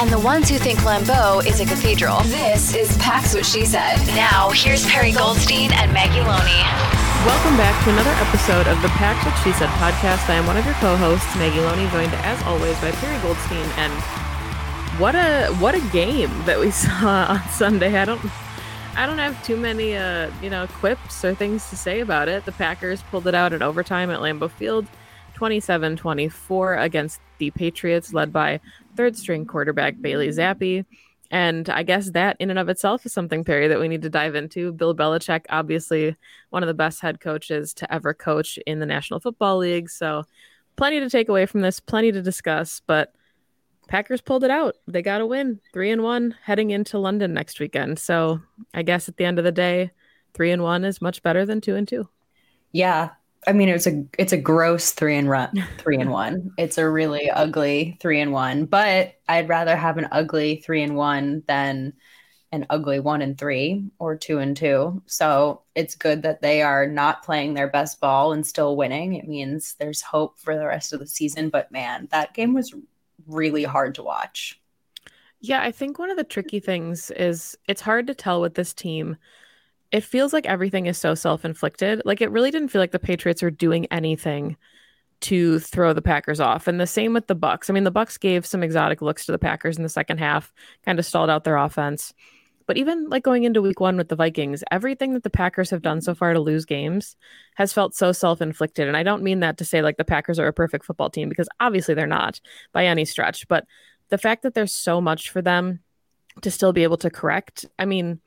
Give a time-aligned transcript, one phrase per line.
[0.00, 2.20] and the ones who think Lambeau is a cathedral.
[2.24, 3.96] This is Pax What She Said.
[4.08, 6.62] Now, here's Perry Goldstein and Maggie Loney.
[7.24, 10.28] Welcome back to another episode of the Pax What She Said podcast.
[10.28, 13.66] I am one of your co-hosts, Maggie Loney, joined as always by Perry Goldstein.
[13.76, 13.92] And
[14.98, 17.96] what a what a game that we saw on Sunday.
[17.96, 18.20] I don't
[18.96, 22.44] I don't have too many uh, you know, quips or things to say about it.
[22.46, 24.86] The Packers pulled it out in overtime at Lambeau Field.
[25.34, 28.60] 27 24 against the Patriots, led by
[28.96, 30.84] third string quarterback Bailey Zappe.
[31.30, 34.10] And I guess that in and of itself is something, Perry, that we need to
[34.10, 34.72] dive into.
[34.72, 36.16] Bill Belichick, obviously
[36.50, 39.90] one of the best head coaches to ever coach in the National Football League.
[39.90, 40.24] So
[40.76, 42.80] plenty to take away from this, plenty to discuss.
[42.86, 43.14] But
[43.88, 44.76] Packers pulled it out.
[44.86, 47.98] They got a win, three and one, heading into London next weekend.
[47.98, 48.40] So
[48.72, 49.90] I guess at the end of the day,
[50.34, 52.08] three and one is much better than two and two.
[52.72, 53.10] Yeah,
[53.46, 56.52] I mean, it's a it's a gross three and run three and one.
[56.58, 58.66] It's a really ugly three and one.
[58.66, 61.94] But I'd rather have an ugly three and one than
[62.52, 65.02] an ugly one and three or two and two.
[65.06, 69.14] So it's good that they are not playing their best ball and still winning.
[69.14, 71.48] It means there's hope for the rest of the season.
[71.48, 72.72] But man, that game was
[73.26, 74.60] really hard to watch.
[75.40, 78.72] Yeah, I think one of the tricky things is it's hard to tell with this
[78.72, 79.16] team
[79.90, 82.02] it feels like everything is so self-inflicted.
[82.04, 84.56] Like it really didn't feel like the Patriots are doing anything
[85.20, 86.66] to throw the Packers off.
[86.66, 87.70] And the same with the Bucks.
[87.70, 90.52] I mean, the Bucks gave some exotic looks to the Packers in the second half,
[90.84, 92.12] kind of stalled out their offense.
[92.66, 95.82] But even like going into week 1 with the Vikings, everything that the Packers have
[95.82, 97.16] done so far to lose games
[97.56, 98.88] has felt so self-inflicted.
[98.88, 101.28] And I don't mean that to say like the Packers are a perfect football team
[101.28, 102.40] because obviously they're not
[102.72, 103.66] by any stretch, but
[104.08, 105.80] the fact that there's so much for them
[106.40, 107.66] to still be able to correct.
[107.78, 108.20] I mean,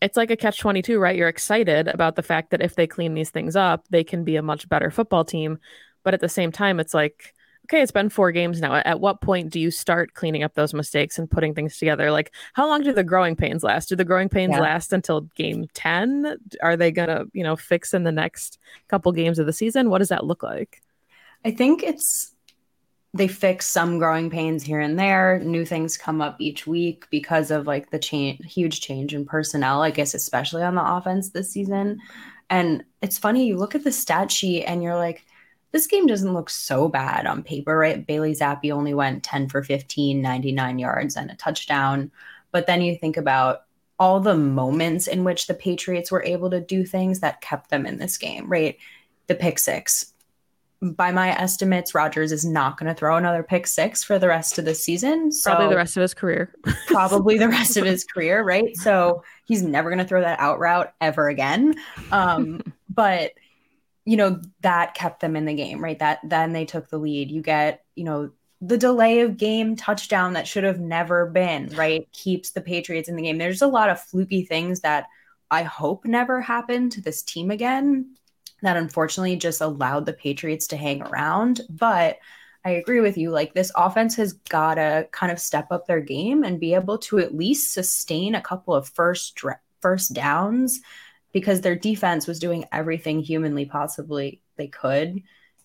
[0.00, 1.16] it's like a catch 22, right?
[1.16, 4.36] You're excited about the fact that if they clean these things up, they can be
[4.36, 5.58] a much better football team.
[6.04, 8.74] But at the same time, it's like, okay, it's been four games now.
[8.74, 12.10] At what point do you start cleaning up those mistakes and putting things together?
[12.10, 13.88] Like, how long do the growing pains last?
[13.88, 14.60] Do the growing pains yeah.
[14.60, 16.38] last until game 10?
[16.62, 18.58] Are they going to, you know, fix in the next
[18.88, 19.90] couple games of the season?
[19.90, 20.80] What does that look like?
[21.44, 22.32] I think it's
[23.14, 25.38] they fix some growing pains here and there.
[25.40, 29.82] New things come up each week because of like the change, huge change in personnel,
[29.82, 32.00] I guess, especially on the offense this season.
[32.50, 35.24] And it's funny, you look at the stat sheet and you're like,
[35.72, 38.06] this game doesn't look so bad on paper, right?
[38.06, 42.10] Bailey Zappe only went 10 for 15, 99 yards and a touchdown.
[42.52, 43.62] But then you think about
[43.98, 47.84] all the moments in which the Patriots were able to do things that kept them
[47.84, 48.78] in this game, right?
[49.26, 50.14] The pick six,
[50.80, 54.58] by my estimates, Rodgers is not going to throw another pick six for the rest
[54.58, 55.32] of the season.
[55.32, 56.54] So probably the rest of his career.
[56.86, 58.76] probably the rest of his career, right?
[58.76, 61.74] So he's never going to throw that out route ever again.
[62.12, 63.32] Um, but
[64.04, 65.98] you know that kept them in the game, right?
[65.98, 67.30] That then they took the lead.
[67.30, 68.30] You get you know
[68.60, 72.08] the delay of game touchdown that should have never been, right?
[72.12, 73.38] Keeps the Patriots in the game.
[73.38, 75.06] There's a lot of fluky things that
[75.50, 78.17] I hope never happen to this team again
[78.62, 81.60] that unfortunately just allowed the Patriots to hang around.
[81.68, 82.18] But
[82.64, 83.30] I agree with you.
[83.30, 86.98] Like this offense has got to kind of step up their game and be able
[86.98, 89.40] to at least sustain a couple of first
[89.80, 90.80] first downs
[91.32, 95.22] because their defense was doing everything humanly possibly they could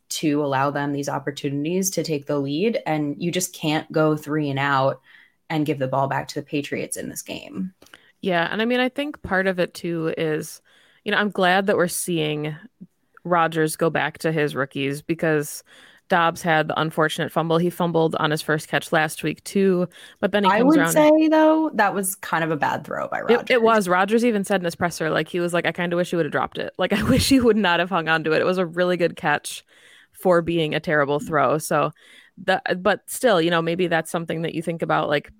[0.09, 4.51] to allow them these opportunities to take the lead and you just can't go 3
[4.51, 5.01] and out
[5.49, 7.73] and give the ball back to the Patriots in this game.
[8.21, 10.61] Yeah, and I mean I think part of it too is
[11.03, 12.55] you know, I'm glad that we're seeing
[13.23, 15.63] Rodgers go back to his rookies because
[16.09, 17.57] Doubs had the unfortunate fumble.
[17.57, 19.87] He fumbled on his first catch last week too,
[20.19, 20.91] but then he I would around.
[20.91, 23.45] say though that was kind of a bad throw by Rodgers.
[23.49, 23.87] It, it was.
[23.87, 26.15] Rodgers even said in his presser, like he was like, I kind of wish he
[26.15, 26.73] would have dropped it.
[26.77, 28.41] Like I wish he would not have hung on to it.
[28.41, 29.63] It was a really good catch
[30.11, 31.57] for being a terrible throw.
[31.57, 31.91] So
[32.37, 35.31] the but still, you know, maybe that's something that you think about, like,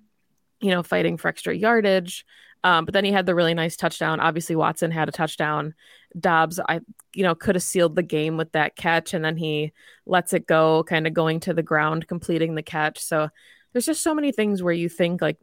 [0.60, 2.24] you know, fighting for extra yardage.
[2.64, 4.20] Um, but then he had the really nice touchdown.
[4.20, 5.74] Obviously, Watson had a touchdown.
[6.18, 6.80] Doubs, I
[7.14, 9.72] you know, could have sealed the game with that catch, and then he
[10.06, 12.98] lets it go, kind of going to the ground, completing the catch.
[12.98, 13.28] So
[13.72, 15.36] there's just so many things where you think like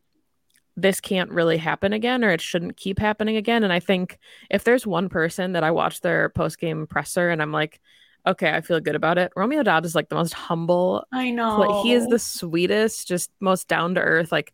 [0.76, 3.64] this can't really happen again, or it shouldn't keep happening again.
[3.64, 4.18] And I think
[4.50, 7.80] if there's one person that I watch their post game presser and I'm like,
[8.26, 9.32] okay, I feel good about it.
[9.36, 11.06] Romeo Doubs is like the most humble.
[11.12, 11.84] I know.
[11.84, 14.32] He is the sweetest, just most down to earth.
[14.32, 14.54] Like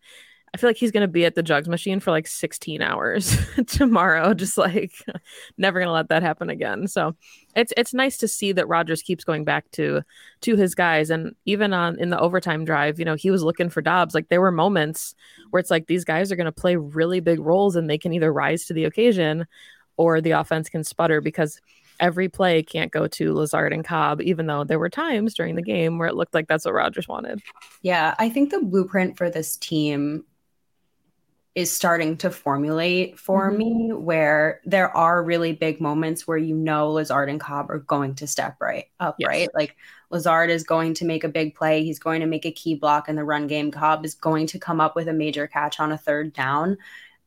[0.53, 4.33] I feel like he's gonna be at the jugs machine for like 16 hours tomorrow.
[4.33, 4.93] Just like
[5.57, 6.87] never gonna let that happen again.
[6.87, 7.15] So
[7.55, 10.01] it's it's nice to see that Rodgers keeps going back to
[10.41, 11.09] to his guys.
[11.09, 14.15] And even on in the overtime drive, you know, he was looking for Doubs.
[14.15, 15.15] Like there were moments
[15.49, 18.31] where it's like these guys are gonna play really big roles and they can either
[18.31, 19.45] rise to the occasion
[19.97, 21.59] or the offense can sputter because
[21.99, 25.61] every play can't go to Lazard and Cobb, even though there were times during the
[25.61, 27.41] game where it looked like that's what Rodgers wanted.
[27.81, 30.23] Yeah, I think the blueprint for this team
[31.57, 33.57] is starting to formulate for Mhm.
[33.57, 38.13] me where there are really big moments where you know Lazard and Cobb are going
[38.13, 39.27] to step right up, Yes.
[39.27, 39.49] right?
[39.55, 39.75] Like
[40.11, 41.83] Lazard is going to make a big play.
[41.83, 43.71] He's going to make a key block in the run game.
[43.71, 46.77] Cobb is going to come up with a major catch on a third down.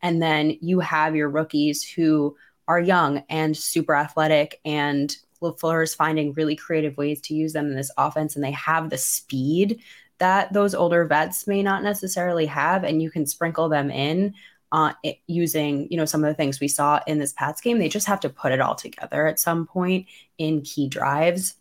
[0.00, 2.36] And then you have your rookies who
[2.68, 7.66] are young and super athletic and LaFleur is finding really creative ways to use them
[7.66, 9.82] in this offense and they have the speed
[10.20, 14.34] that those older vets may not necessarily have and you can sprinkle them in
[14.72, 14.92] uh,
[15.26, 18.06] using you know some of the things we saw in this Pats game they just
[18.06, 20.06] have to put it all together at some point
[20.38, 21.56] in key drives.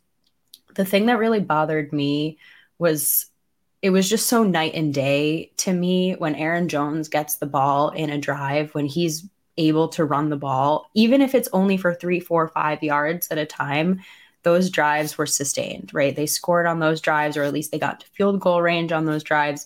[0.76, 2.38] The thing that really bothered me
[2.78, 3.26] was
[3.82, 7.90] it was just so night and day to me when Aaron Jones gets the ball
[7.90, 9.26] in a drive when he's
[9.58, 13.38] able to run the ball even if it's only for three four five yards at
[13.38, 14.00] a time
[14.44, 16.16] those drives were sustained, right?
[16.16, 19.06] They scored on those drives, or at least they got to field goal range on
[19.06, 19.66] those drives.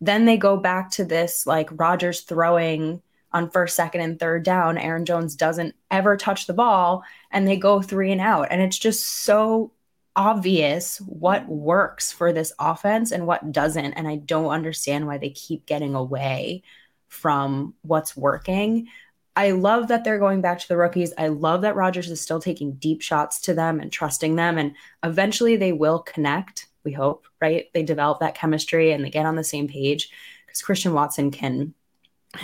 [0.00, 3.02] Then they go back to this like Rodgers throwing
[3.32, 4.76] on first, second, and third down.
[4.76, 8.48] Aaron Jones doesn't ever touch the ball, and they go three and out.
[8.50, 9.72] And it's just so
[10.14, 13.94] obvious what works for this offense and what doesn't.
[13.94, 16.62] And I don't understand why they keep getting away
[17.08, 18.88] from what's working.
[19.34, 21.12] I love that they're going back to the rookies.
[21.16, 24.58] I love that Rodgers is still taking deep shots to them and trusting them.
[24.58, 27.66] And eventually they will connect, we hope, right?
[27.72, 30.10] They develop that chemistry and they get on the same page
[30.46, 31.74] because Christian Watson can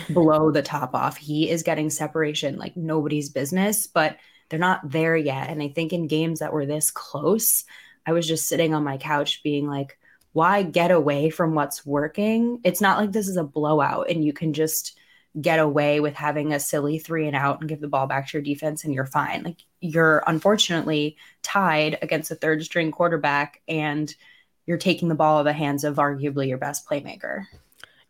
[0.09, 1.17] blow the top off.
[1.17, 4.17] He is getting separation like nobody's business, but
[4.49, 5.49] they're not there yet.
[5.49, 7.65] And I think in games that were this close,
[8.05, 9.97] I was just sitting on my couch being like,
[10.31, 12.61] why get away from what's working?
[12.63, 14.97] It's not like this is a blowout and you can just
[15.39, 18.37] get away with having a silly three and out and give the ball back to
[18.37, 19.43] your defense and you're fine.
[19.43, 24.13] Like you're unfortunately tied against a third string quarterback and
[24.65, 27.45] you're taking the ball out of the hands of arguably your best playmaker.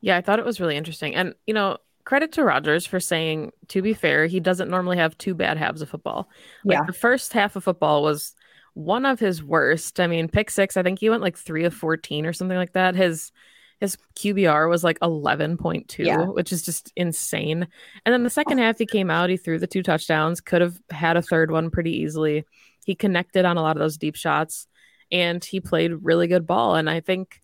[0.02, 1.16] Yeah, I thought it was really interesting.
[1.16, 5.18] And, you know, credit to Rodgers for saying, to be fair, he doesn't normally have
[5.18, 6.30] two bad halves of football.
[6.68, 6.84] Like Yeah.
[6.86, 8.34] the first half of football was
[8.74, 10.00] one of his worst.
[10.00, 12.74] I mean, pick six, I think he went like three of 14 or something like
[12.74, 12.96] that.
[12.96, 13.32] His
[13.80, 16.26] his QBR was like 11.2, Yeah.
[16.26, 17.68] which is just insane.
[18.06, 18.64] And then the second oh.
[18.64, 21.70] half, he came out, he threw the two touchdowns, could have had a third one
[21.70, 22.46] pretty easily.
[22.86, 24.68] He connected on a lot of those deep shots
[25.12, 26.76] and he played really good ball.
[26.76, 27.42] And I think,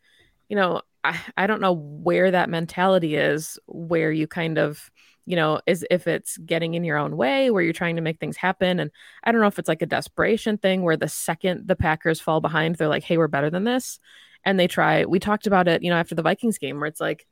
[0.49, 4.91] you know, I, I don't know where that mentality is, where you kind of,
[5.25, 8.19] you know, is if it's getting in your own way, where you're trying to make
[8.19, 8.79] things happen.
[8.79, 8.91] And
[9.23, 12.41] I don't know if it's like a desperation thing where the second the Packers fall
[12.41, 13.99] behind, they're like, hey, we're better than this.
[14.45, 15.05] And they try.
[15.05, 17.25] We talked about it, you know, after the Vikings game, where it's like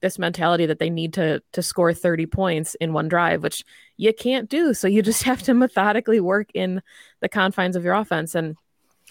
[0.00, 3.64] this mentality that they need to to score 30 points in one drive, which
[3.96, 4.74] you can't do.
[4.74, 6.82] So you just have to methodically work in
[7.20, 8.34] the confines of your offense.
[8.34, 8.56] And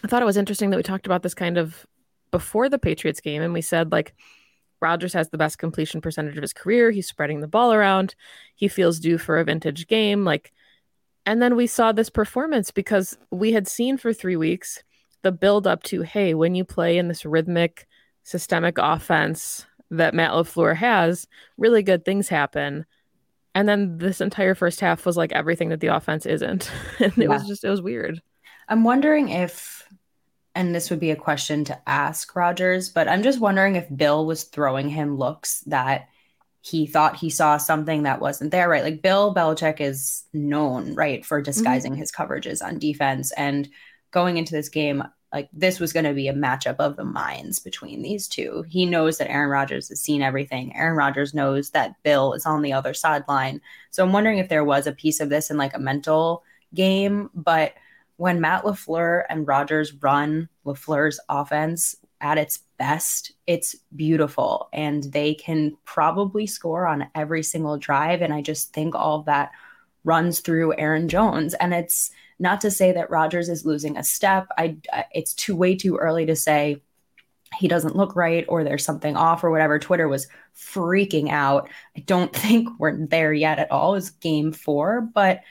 [0.03, 1.86] I thought it was interesting that we talked about this kind of
[2.29, 4.13] before the Patriots game, and we said like
[4.81, 6.91] Rodgers has the best completion percentage of his career.
[6.91, 8.15] He's spreading the ball around.
[8.55, 10.25] He feels due for a vintage game.
[10.25, 10.51] Like,
[11.25, 14.84] and then we saw this performance because we had seen for three weeks
[15.24, 17.88] the build up to hey, when you play in this rhythmic,
[18.24, 22.86] systemic offense that Matt LaFleur has, really good things happen.
[23.54, 26.72] And then this entire first half was like everything that the offense isn't.
[27.00, 28.22] and it was just, it was weird.
[28.70, 29.88] I'm wondering if,
[30.56, 34.25] and this would be a question to ask Rodgers, but I'm just wondering if Bill
[34.25, 36.08] was throwing him looks that
[36.62, 38.84] he thought he saw something that wasn't there, right?
[38.84, 41.46] Like Bill Belichick is known, right, for mm-hmm.
[41.46, 43.32] disguising his coverages on defense.
[43.32, 43.68] And
[44.12, 45.03] going into this game,
[45.34, 48.65] like this was going to be a matchup of the minds between these two.
[48.68, 50.75] He knows that Aaron Rodgers has seen everything.
[50.75, 53.62] Aaron Rodgers knows that Bill is on the other sideline.
[53.91, 57.30] So I'm wondering if there was a piece of this in like a mental game.
[57.34, 57.74] But
[58.18, 64.68] when Matt LaFleur and Rodgers run LaFleur's offense at its best, it's beautiful.
[64.74, 68.22] And they can probably score on every single drive.
[68.22, 69.51] And I just think all that
[70.03, 71.53] runs through Aaron Jones.
[71.56, 72.12] And it's
[72.42, 74.48] not to say that Rodgers is losing a step.
[74.58, 74.78] I
[75.14, 76.82] it's too way too early to say
[77.56, 79.78] he doesn't look right or there's something off or whatever.
[79.78, 81.70] Twitter was freaking out.
[81.96, 83.94] I don't think we're there yet at all.
[83.94, 85.42] Is game four, but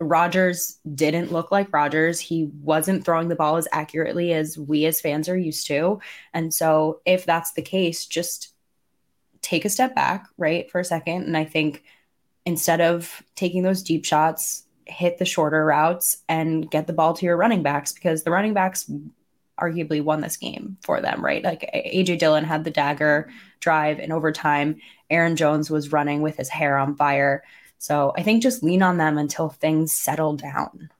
[0.00, 2.18] Rodgers didn't look like Rodgers.
[2.18, 6.00] He wasn't throwing the ball as accurately as we as fans are used to.
[6.34, 8.52] And so, if that's the case, just
[9.40, 11.24] take a step back, right, for a second.
[11.24, 11.84] And I think
[12.44, 17.26] instead of taking those deep shots, hit the shorter routes and get the ball to
[17.26, 18.90] your running backs because the running backs
[19.60, 21.42] arguably won this game for them, right?
[21.42, 23.30] Like AJ Dillon had the dagger
[23.60, 24.76] drive in overtime.
[25.10, 27.42] Aaron Jones was running with his hair on fire.
[27.78, 30.90] So I think just lean on them until things settle down.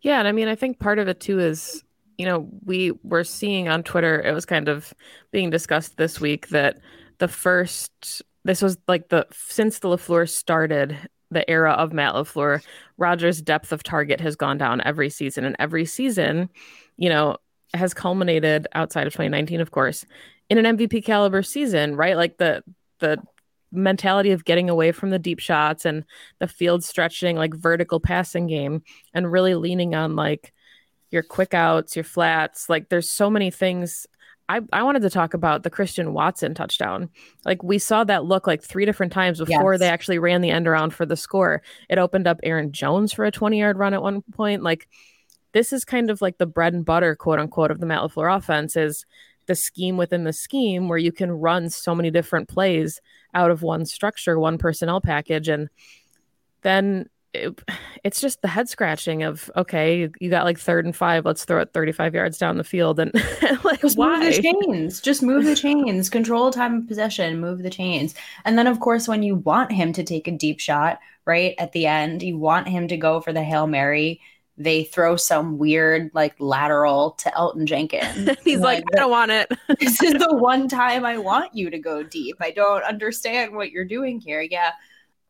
[0.00, 0.18] Yeah.
[0.18, 1.82] And I mean, I think part of it too is,
[2.16, 4.92] you know, we were seeing on Twitter, it was kind of
[5.30, 6.78] being discussed this week that
[7.18, 10.96] the first, this was like the, since the LaFleur started
[11.30, 12.62] the era of Matt LaFleur,
[12.98, 15.44] Rodgers' depth of target has gone down every season.
[15.44, 16.50] And every season,
[16.96, 17.36] you know,
[17.74, 20.04] has culminated outside of 2019, of course,
[20.50, 22.16] in an MVP caliber season, right?
[22.16, 22.62] Like the
[23.00, 23.18] the
[23.70, 26.04] mentality of getting away from the deep shots and
[26.40, 28.82] the field stretching, like vertical passing game,
[29.14, 30.52] and really leaning on like
[31.10, 32.68] your quick outs, your flats.
[32.68, 34.06] Like there's so many things
[34.48, 37.10] I, I wanted to talk about the Christian Watson touchdown.
[37.44, 39.80] Like we saw that look like three different times before yes.
[39.80, 41.62] they actually ran the end around for the score.
[41.90, 44.62] It opened up Aaron Jones for a 20 yard run at one point.
[44.62, 44.88] Like
[45.52, 48.36] this is kind of like the bread and butter, quote unquote, of the Matt LaFleur
[48.36, 49.04] offense is
[49.46, 53.00] the scheme within the scheme where you can run so many different plays
[53.34, 55.48] out of one structure, one personnel package.
[55.48, 55.68] And
[56.62, 57.60] then it,
[58.04, 61.60] it's just the head scratching of okay, you got like third and five, let's throw
[61.60, 63.12] it 35 yards down the field and
[63.64, 64.18] like just why?
[64.18, 68.58] move the chains, just move the chains, control time of possession, move the chains, and
[68.58, 71.86] then of course when you want him to take a deep shot right at the
[71.86, 74.20] end, you want him to go for the hail mary.
[74.56, 78.30] They throw some weird like lateral to Elgton Jenkins.
[78.44, 79.52] He's like, I don't want it.
[79.78, 82.36] this is the one time I want you to go deep.
[82.40, 84.40] I don't understand what you're doing here.
[84.40, 84.72] Yeah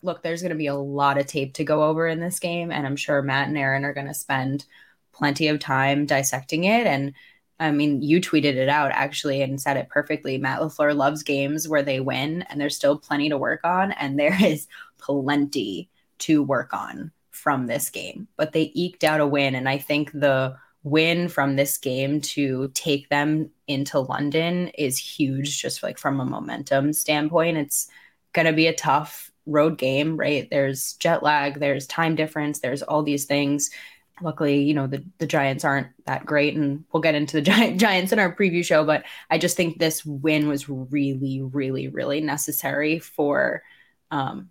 [0.02, 2.70] look, there's going to be a lot of tape to go over in this game,
[2.70, 4.64] and I'm sure Matt and Aaron are going to spend
[5.12, 6.86] plenty of time dissecting it.
[6.86, 7.14] And
[7.60, 10.38] I mean, you tweeted it out actually and said it perfectly.
[10.38, 14.18] Matt LaFleur loves games where they win, and there's still plenty to work on, and
[14.18, 15.88] there is plenty
[16.18, 18.28] to work on from this game.
[18.36, 22.70] But they eked out a win, and I think the win from this game to
[22.74, 27.56] take them into London is huge, just like from a momentum standpoint.
[27.56, 27.88] It's
[28.32, 30.48] going to be a tough road game, right?
[30.50, 33.70] There's jet lag, there's time difference, there's all these things.
[34.20, 37.76] Luckily, you know, the, the Giants aren't that great, and we'll get into the Gi-
[37.76, 38.84] Giants in our preview show.
[38.84, 43.62] But I just think this win was really, really, really necessary for
[44.10, 44.50] um,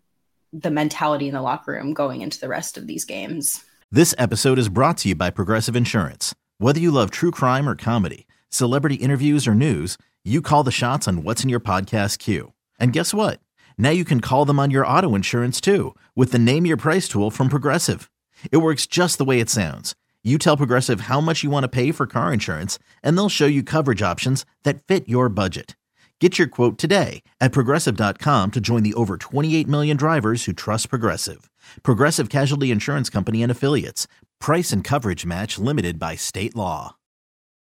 [0.54, 3.64] the mentality in the locker room going into the rest of these games.
[3.92, 6.34] This episode is brought to you by Progressive Insurance.
[6.58, 11.08] Whether you love true crime or comedy, celebrity interviews or news, you call the shots
[11.08, 12.54] on what's in your podcast queue.
[12.80, 13.40] And guess what?
[13.78, 17.08] Now you can call them on your auto insurance too with the Name Your Price
[17.08, 18.10] tool from Progressive.
[18.52, 19.96] It works just the way it sounds.
[20.24, 23.46] You tell Progressive how much you want to pay for car insurance, and they'll show
[23.46, 25.78] you coverage options that fit your budget.
[26.20, 30.90] Get your quote today at progressive.com to join the over 28 million drivers who trust
[30.90, 31.50] Progressive.
[31.82, 34.06] Progressive Casualty Insurance Company and Affiliates.
[34.42, 36.98] Price and coverage match limited by state law.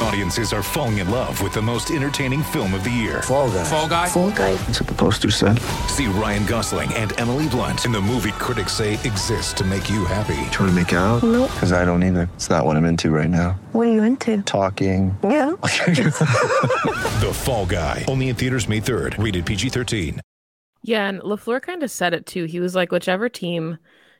[0.00, 3.20] Audiences are falling in love with the most entertaining film of the year.
[3.22, 3.64] Fall guy.
[3.64, 4.08] Fall guy.
[4.08, 4.54] Fall guy.
[4.54, 5.58] That's what the poster said.
[5.88, 10.04] See Ryan Gosling and Emily Blunt in the movie critics say exists to make you
[10.04, 10.38] happy.
[10.52, 11.22] Trying to make it out?
[11.24, 11.50] Nope.
[11.52, 12.30] Because I don't either.
[12.34, 13.58] It's not what I'm into right now.
[13.72, 14.40] What are you into?
[14.42, 15.16] Talking.
[15.24, 15.56] Yeah.
[15.62, 18.04] the Fall Guy.
[18.06, 19.22] Only in theaters May 3rd.
[19.22, 20.20] Rated PG-13.
[20.82, 22.44] Yeah, and LaFleur kind of said it too.
[22.44, 23.78] He was like, whichever team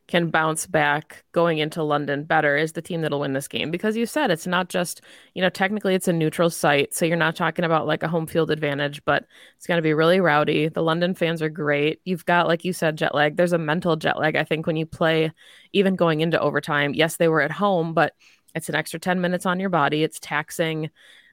[0.09, 3.95] can bounce back going into London better is the team that'll win this game because
[3.95, 5.03] you said it's not just,
[5.35, 6.95] you know, technically it's a neutral site.
[6.95, 9.93] So you're not talking about like a home field advantage, but it's going to be
[9.93, 10.69] really rowdy.
[10.69, 12.01] The London fans are great.
[12.07, 13.37] You've got, like you said, jet lag.
[13.37, 15.31] There's a mental jet lag, I think, when you play
[15.75, 16.95] even going into overtime.
[16.95, 18.15] Yes, they were at home, but
[18.55, 20.03] it's an extra 10 minutes on your body.
[20.03, 20.91] It's taxing.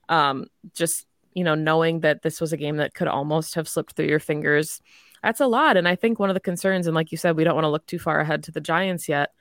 [0.09, 3.93] Um, just you know, knowing that this was a game that could almost have slipped
[3.93, 4.81] through your fingers.
[5.25, 5.75] That's a lot.
[5.75, 7.69] And I think one of the concerns, and like you said, we don't want to
[7.69, 9.31] look too far ahead to the Giants yet.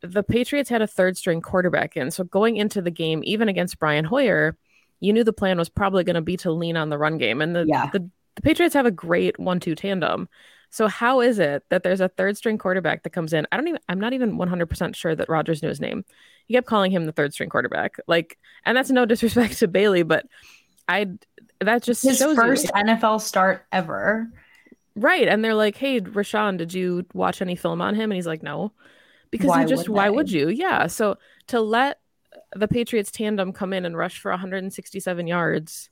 [0.00, 2.10] The Patriots had a third string quarterback in.
[2.10, 4.56] So going into the game, even against Brian Hoyer,
[5.00, 7.42] you knew the plan was probably going to be to lean on the run game.
[7.42, 7.90] And the, Yeah.
[7.92, 10.26] the, the Patriots have a great one two tandem.
[10.70, 13.46] So how is it that there's a third string quarterback that comes in?
[13.52, 16.06] I don't even I'm not even 100% sure that Rodgers knew his name.
[16.46, 17.96] He kept calling him the third string quarterback.
[18.06, 20.24] Like and that's no disrespect to Bailey, but
[20.88, 21.08] I
[21.60, 22.70] that just His first you.
[22.70, 24.30] NFL start ever.
[24.98, 25.28] Right.
[25.28, 28.42] And they're like, "Hey, Rashan, did you watch any film on him?" And he's like,
[28.42, 28.72] "No."
[29.30, 30.48] Because Why you just would why would you?
[30.48, 30.86] Yeah.
[30.86, 31.16] So
[31.48, 32.00] to let
[32.54, 35.90] the Patriots tandem come in and rush for 167 yards,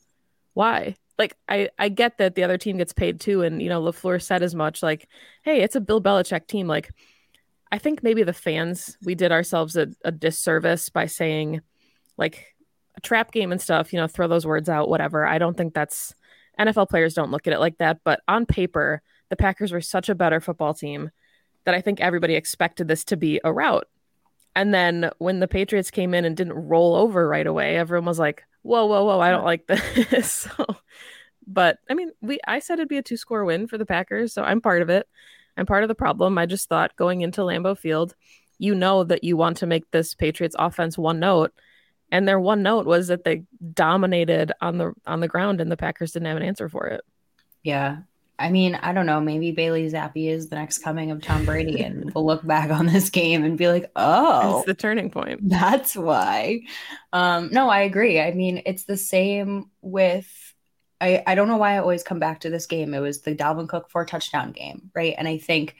[0.54, 0.96] why?
[1.18, 4.22] Like I I get that the other team gets paid too and you know LaFleur
[4.22, 5.08] said as much like,
[5.42, 6.90] "Hey, it's a Bill Belichick team." Like
[7.70, 11.60] I think maybe the fans we did ourselves a, a disservice by saying
[12.16, 12.54] like
[12.96, 15.26] a trap game and stuff, you know, throw those words out, whatever.
[15.26, 16.14] I don't think that's
[16.58, 20.08] NFL players don't look at it like that, but on paper, the Packers were such
[20.08, 21.10] a better football team
[21.64, 23.88] that I think everybody expected this to be a rout.
[24.54, 28.18] And then when the Patriots came in and didn't roll over right away, everyone was
[28.18, 29.20] like, "Whoa, whoa, whoa!
[29.20, 29.66] I don't like
[30.10, 30.66] this." so,
[31.46, 34.32] but I mean, we I said it'd be a two score win for the Packers,
[34.32, 35.06] so I'm part of it.
[35.58, 36.38] I'm part of the problem.
[36.38, 38.14] I just thought going into Lambeau Field,
[38.58, 41.52] you know that you want to make this Patriots offense one note,
[42.10, 43.44] and their one note was that they
[43.74, 47.02] dominated on the on the ground, and the Packers didn't have an answer for it.
[47.62, 47.98] Yeah.
[48.38, 49.18] I mean, I don't know.
[49.18, 52.86] Maybe Bailey Zappe is the next coming of Tom Brady, and we'll look back on
[52.86, 55.48] this game and be like, oh, It's the turning point.
[55.48, 56.60] That's why.
[57.14, 58.20] Um, no, I agree.
[58.20, 60.28] I mean, it's the same with
[61.00, 62.94] I, I don't know why I always come back to this game.
[62.94, 65.14] It was the Dalvin Cook four touchdown game, right?
[65.16, 65.76] And I think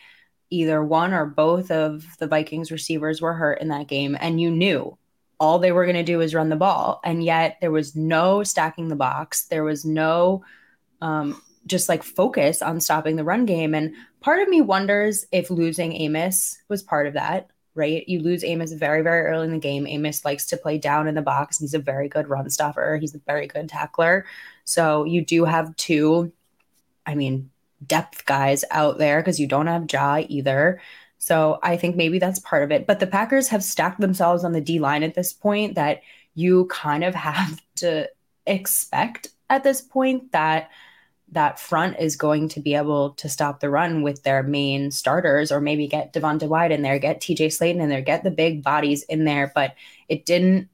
[0.50, 4.50] either one or both of the Vikings receivers were hurt in that game, and you
[4.50, 4.97] knew
[5.38, 8.43] all they were going to do is run the ball, and yet there was no
[8.43, 9.47] stacking the box.
[9.47, 10.45] There was no
[11.00, 13.75] um, just like focus on stopping the run game.
[13.75, 18.09] And part of me wonders if losing Amos was part of that, right?
[18.09, 19.87] You lose Amos very, very early in the game.
[19.87, 21.58] Amos likes to play down in the box.
[21.58, 24.26] He's a very good run stopper, he's a very good tackler.
[24.65, 26.32] So you do have two,
[27.04, 27.50] I mean,
[27.84, 30.80] depth guys out there because you don't have Jaw either.
[31.26, 32.86] So I think maybe that's part of it.
[32.86, 36.02] But the Packers have stacked themselves on the D line at this point that
[36.36, 38.08] you kind of have to
[38.47, 40.71] expect at this point that
[41.32, 45.50] that front is going to be able to stop the run with their main starters
[45.50, 48.62] or maybe get Devonte Wyatt in there, get TJ Slaton in there, get the big
[48.62, 49.50] bodies in there.
[49.52, 49.75] But
[50.08, 50.69] it didn't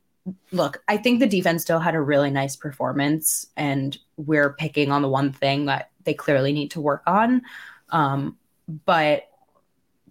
[0.51, 5.01] look, I think the defense still had a really nice performance and we're picking on
[5.01, 7.41] the one thing that they clearly need to work on.
[7.89, 8.37] Um,
[8.85, 9.31] but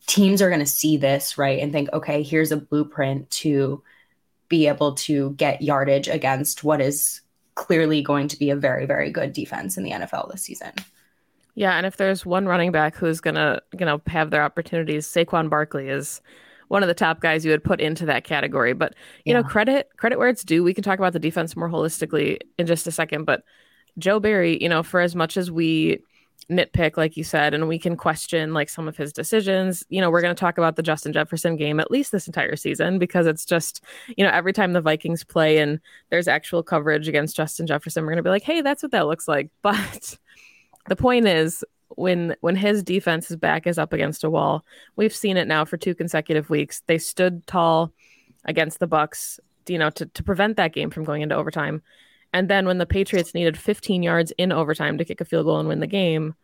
[0.08, 1.60] teams are going to see this, right?
[1.60, 3.82] And think, okay, here's a blueprint to
[4.50, 7.22] be able to get yardage against what is
[7.56, 10.72] clearly going to be a very, very good defense in the NFL this season.
[11.56, 15.50] Yeah, and if there's one running back who's gonna, you know, have their opportunities, Saquon
[15.50, 16.22] Barkley is
[16.70, 18.72] one of the top guys you would put into that category.
[18.74, 20.64] But you know, credit credit where it's due.
[20.64, 23.26] We can talk about the defense more holistically in just a second.
[23.26, 23.44] But
[23.98, 26.02] Joe Barry, you know, for as much as we
[26.50, 30.10] nitpick, like you said, and we can question like some of his decisions, you know,
[30.10, 33.28] we're going to talk about the Justin Jefferson game at least this entire season because
[33.28, 33.84] it's just,
[34.18, 38.12] you know, every time the Vikings play and there's actual coverage against Justin Jefferson, we're
[38.12, 39.50] going to be like, hey, that's what that looks like.
[39.62, 40.18] But
[40.90, 41.64] the point is
[41.96, 45.78] when when his defense's back is up against a wall we've seen it now for
[45.78, 46.82] two consecutive weeks.
[46.88, 47.92] They stood tall
[48.46, 51.82] against the bucks you know to, to prevent that game from going into overtime
[52.34, 55.60] and then when the patriots needed 15 yards in overtime to kick a field goal
[55.60, 56.36] and win the game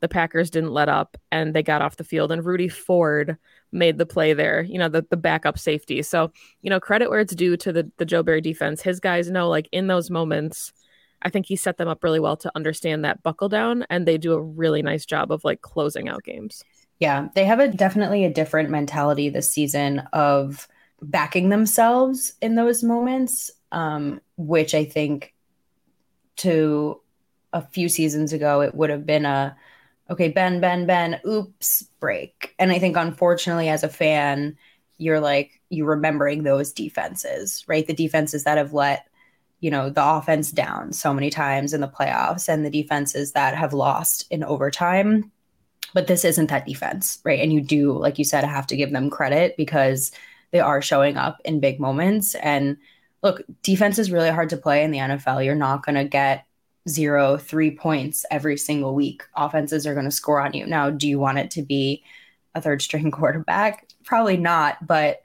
[0.00, 2.32] the packers didn't let up and they got off the field.
[2.32, 3.38] And rudy ford
[3.70, 6.02] made the play there you know the, the backup safety.
[6.02, 8.82] So you know credit where it's due to the, the joe barry defense.
[8.82, 10.72] His guys know like in those moments
[11.22, 14.18] I think he set them up really well to understand that buckle down, and they
[14.18, 16.62] do a really nice job of like closing out games.
[16.98, 20.68] Yeah, they have a definitely a different mentality this season of
[21.00, 25.34] backing themselves in those moments, um, which I think
[26.36, 27.00] to
[27.52, 29.56] a few seasons ago it would have been a
[30.10, 32.54] okay, Ben, Ben, Ben, oops, break.
[32.58, 34.56] And I think unfortunately as a fan,
[34.98, 37.86] you're like you're remembering those defenses, right?
[37.86, 39.06] The defenses that have let
[39.62, 43.56] you know the offense down so many times in the playoffs and the defenses that
[43.56, 45.30] have lost in overtime
[45.94, 48.90] but this isn't that defense right and you do like you said have to give
[48.90, 50.10] them credit because
[50.50, 52.76] they are showing up in big moments and
[53.22, 56.46] look defense is really hard to play in the nfl you're not going to get
[56.88, 59.22] zero three points every single week.
[59.36, 60.66] Offenses are going to score on you.
[60.66, 62.02] Now do you want it to be
[62.56, 63.88] a third string quarterback?
[64.04, 65.22] Probably not but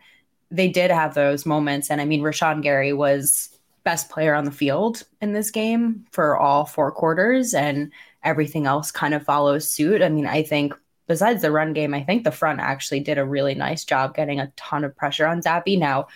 [0.49, 1.89] they did have those moments.
[1.89, 3.57] And i mean rashan gary was
[3.87, 7.89] best player on the field in this game for all four quarters, and
[8.21, 10.01] everything else kind of follows suit.
[10.01, 10.73] I mean, I think
[11.07, 14.41] besides the run game, I think the front actually did a really nice job getting
[14.41, 15.79] a ton of pressure on Zappe.
[15.79, 16.07] Now,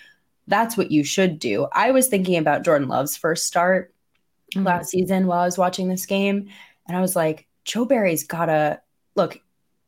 [0.47, 1.67] that's what you should do.
[1.71, 3.93] I was thinking about Jordan Love's first start
[4.53, 4.65] mm-hmm.
[4.65, 6.49] last season while I was watching this game,
[6.87, 8.81] and I was like, Joe Barry's gotta
[9.15, 9.39] look,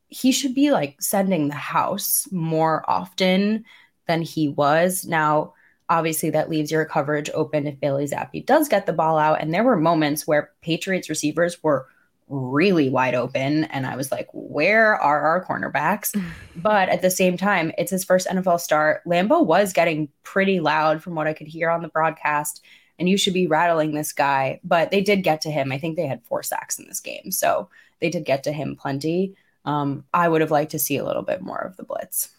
[0.08, 3.66] he should be like sending the house more often
[4.08, 5.06] than he was.
[5.06, 5.54] Now,
[5.90, 9.42] obviously, that leaves your coverage open if Bailey Zappe does get the ball out.
[9.42, 11.88] And there were moments where Patriots receivers were
[12.28, 13.66] really wide open.
[13.66, 16.20] And I was like, where are our cornerbacks?
[16.56, 19.02] but at the same time, it's his first NFL start.
[19.06, 22.64] Lambeau was getting pretty loud from what I could hear on the broadcast.
[23.00, 24.60] And you should be rattling this guy.
[24.64, 25.72] But they did get to him.
[25.72, 27.32] I think they had four sacks in this game.
[27.32, 29.36] So they did get to him plenty.
[29.66, 32.30] Um, I would have liked to see a little bit more of the blitz.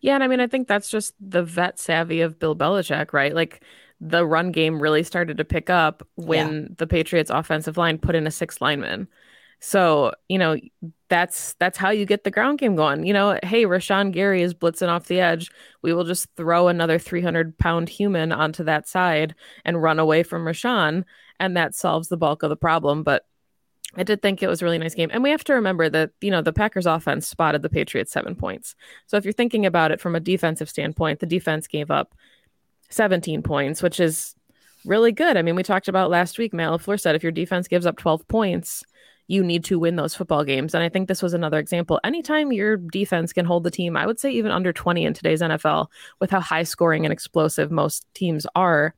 [0.00, 3.34] Yeah, and I mean, I think that's just the vet savvy of Bill Belichick, right?
[3.34, 3.62] Like
[4.00, 6.68] the run game really started to pick up when yeah.
[6.76, 9.08] the Patriots offensive line put in a six lineman.
[9.60, 10.56] So, you know,
[11.08, 13.06] that's that's how you get the ground game going.
[13.06, 15.50] You know, hey, Rashan Gary is blitzing off the edge.
[15.82, 20.44] We will just throw another 300 pound human onto that side and run away from
[20.44, 21.04] Rashan,
[21.38, 23.02] and that solves the bulk of the problem.
[23.02, 23.24] But
[23.96, 25.10] I did think it was a really nice game.
[25.12, 28.34] And we have to remember that, you know, the Packers offense spotted the Patriots seven
[28.34, 28.74] points.
[29.06, 32.14] So if you're thinking about it from a defensive standpoint, the defense gave up
[32.90, 34.34] 17 points, which is
[34.84, 35.36] really good.
[35.36, 38.26] I mean, we talked about last week, Matt said if your defense gives up 12
[38.28, 38.84] points,
[39.26, 40.74] you need to win those football games.
[40.74, 41.98] And I think this was another example.
[42.04, 45.40] Anytime your defense can hold the team, I would say even under 20 in today's
[45.40, 45.86] NFL,
[46.20, 48.94] with how high scoring and explosive most teams are,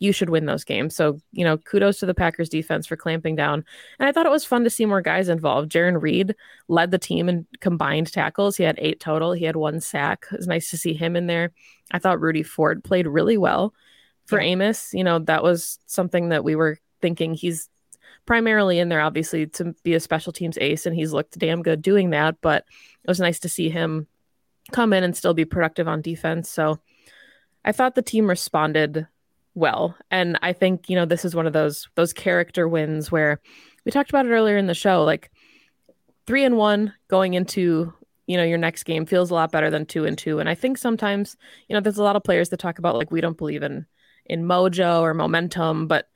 [0.00, 0.96] you should win those games.
[0.96, 3.64] So, you know, kudos to the Packers defense for clamping down.
[3.98, 5.70] And I thought it was fun to see more guys involved.
[5.70, 6.34] Jarran Reed
[6.68, 8.56] led the team in combined tackles.
[8.56, 9.32] He had eight total.
[9.32, 10.24] He had one sack.
[10.32, 11.52] It was nice to see him in there.
[11.90, 13.74] I thought Rudy Ford played really well
[14.24, 14.48] for yeah.
[14.48, 14.94] Amos.
[14.94, 17.68] You know, that was something that we were thinking he's
[18.30, 21.82] primarily in there, obviously, to be a special teams ace, and he's looked damn good
[21.82, 22.36] doing that.
[22.40, 22.64] But
[23.02, 24.06] it was nice to see him
[24.70, 26.48] come in and still be productive on defense.
[26.48, 26.78] So
[27.64, 29.04] I thought the team responded
[29.56, 29.96] well.
[30.12, 33.40] And I think, you know, this is one of those those character wins where
[33.84, 35.32] we talked about it earlier in the show, like
[36.28, 37.92] three and one going into
[38.28, 40.54] you know your next game feels a lot better than two and two and i
[40.54, 43.38] think sometimes you know there's a lot of players that talk about like we don't
[43.38, 43.84] believe in
[44.26, 46.09] in mojo or momentum but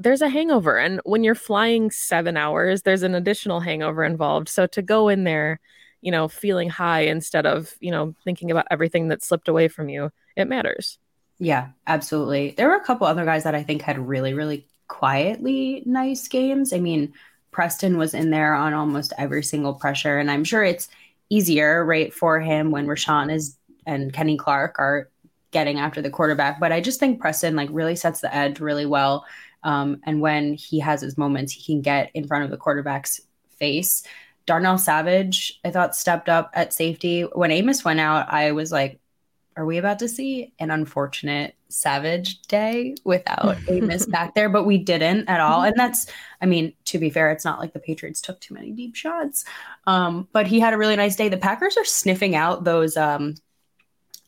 [0.00, 4.66] there's a hangover and when you're flying seven hours there's an additional hangover involved so
[4.66, 5.60] to go in there
[6.00, 9.88] you know feeling high instead of you know thinking about everything that slipped away from
[9.88, 10.98] you it matters
[11.40, 12.50] yeah, absolutely.
[12.56, 16.72] There were a couple other guys that I think had really, really quietly nice games.
[16.74, 17.14] I mean,
[17.50, 20.88] Preston was in there on almost every single pressure, and I'm sure it's
[21.30, 25.08] easier, right, for him when Rashan is and Kenny Clark are
[25.50, 26.60] getting after the quarterback.
[26.60, 29.24] But I just think Preston like really sets the edge really well.
[29.62, 33.20] Um, and when he has his moments, he can get in front of the quarterback's
[33.58, 34.02] face.
[34.46, 37.22] Darnell Savage, I thought, stepped up at safety.
[37.22, 39.00] When Amos went out, I was like,
[39.56, 44.48] are we about to see an unfortunate savage day without Amos back there?
[44.48, 45.62] But we didn't at all.
[45.62, 46.06] And that's,
[46.40, 49.44] I mean, to be fair, it's not like the Patriots took too many deep shots.
[49.86, 51.28] Um, but he had a really nice day.
[51.28, 53.34] The Packers are sniffing out those um,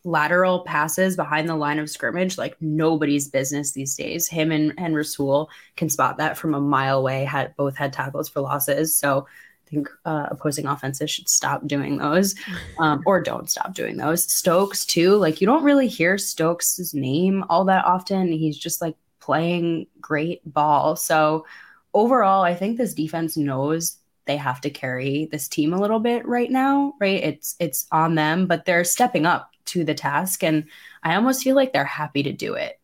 [0.05, 4.29] lateral passes behind the line of scrimmage like nobody's business these days.
[4.29, 8.29] Him and, and Rasul can spot that from a mile away, had both had tackles
[8.29, 8.97] for losses.
[8.97, 9.27] So
[9.67, 12.35] I think uh, opposing offenses should stop doing those
[12.79, 14.25] um, or don't stop doing those.
[14.31, 18.33] Stokes, too, like you don't really hear Stokes' name all that often.
[18.33, 20.97] He's just like playing great ball.
[20.97, 21.47] So
[21.95, 26.27] overall, I think this defense knows they have to carry this team a little bit
[26.27, 27.23] right now, right?
[27.23, 30.65] It's it's on them, but they're stepping up to the task and
[31.03, 32.79] I almost feel like they're happy to do it.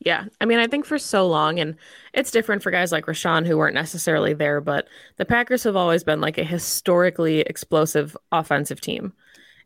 [0.00, 0.24] Yeah.
[0.40, 1.76] I mean, I think for so long, and
[2.14, 6.02] it's different for guys like Rashan who weren't necessarily there, but the Packers have always
[6.04, 9.12] been like a historically explosive offensive team.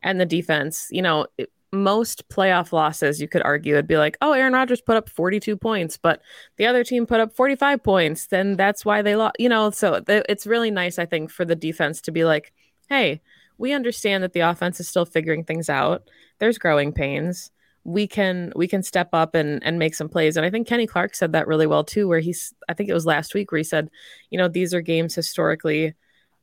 [0.03, 1.27] And the defense, you know,
[1.75, 5.57] most playoff losses, you could argue, it'd be like, oh, Aaron Rodgers put up 42
[5.57, 6.21] points, but
[6.57, 8.27] the other team put up 45 points.
[8.27, 9.71] Then that's why they lost, you know.
[9.71, 12.53] So th- it's really nice, I think, for the defense to be like,
[12.89, 13.21] hey,
[13.59, 16.09] we understand that the offense is still figuring things out.
[16.39, 17.51] There's growing pains.
[17.85, 20.37] We can we can step up and and make some plays.
[20.37, 22.95] And i think kenny clark said that really well too where he's i think it
[22.95, 23.91] was last week where he said
[24.31, 25.95] you know these are games historically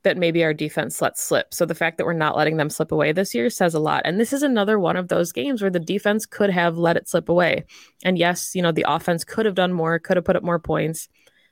[0.03, 1.53] that maybe our defense lets slip.
[1.53, 4.01] So the fact that we're not letting them slip away this year says a lot.
[4.03, 7.07] And this is another one of those games where the defense could have let it
[7.07, 7.65] slip away.
[8.03, 10.59] And yes you know the offense could have done more could have put up more
[10.59, 11.09] points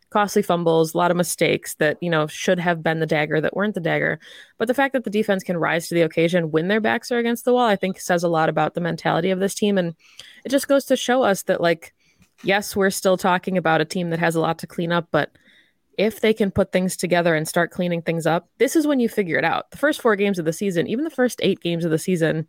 [0.09, 3.55] costly fumbles, a lot of mistakes that, you know, should have been the dagger that
[3.55, 4.19] weren't the dagger.
[4.57, 7.19] But the fact that the defense can rise to the occasion when their backs are
[7.19, 9.77] against the wall, I think says a lot about the mentality of this team.
[9.77, 9.95] And
[10.43, 11.93] it just goes to show us that, like,
[12.43, 15.31] yes, we're still talking about a team that has a lot to clean up, but
[15.97, 19.09] if they can put things together and start cleaning things up, this is when you
[19.09, 19.69] figure it out.
[19.69, 22.47] The first four games of the season, even the first eight games of the season,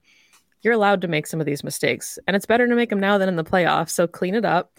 [0.62, 2.16] you're allowed to make some of these mistakes.
[2.28, 3.90] And it's better to make them now than in the playoffs.
[3.90, 4.78] So clean it up,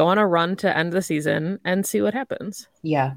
[0.00, 2.68] go on a run to end the season and see what happens.
[2.80, 3.16] Yeah.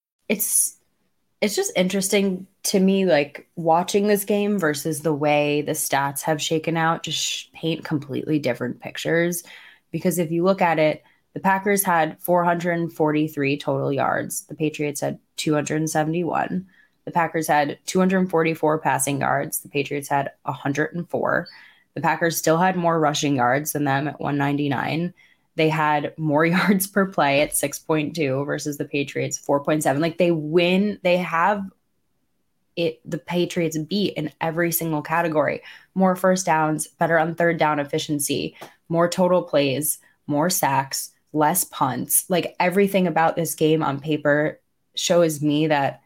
[0.31, 0.77] it's
[1.41, 6.41] it's just interesting to me like watching this game versus the way the stats have
[6.41, 9.43] shaken out just paint completely different pictures.
[9.91, 14.45] Because if you look at it the packers had 443 total yards.
[14.45, 16.65] The patriots had 271
[17.03, 19.59] the packers had 244 passing yards.
[19.59, 21.47] The patriots had 104
[21.93, 25.13] the packers still had more rushing yards than them at 199
[25.55, 29.99] they had more yards per play at 6.2 versus the Patriots 4.7.
[29.99, 31.63] Like they win, they have
[32.75, 35.61] it the Patriots beat in every single category.
[35.93, 38.55] More first downs, better on third down efficiency,
[38.87, 42.29] more total plays, more sacks, less punts.
[42.29, 44.59] Like everything about this game on paper
[44.95, 46.01] shows me that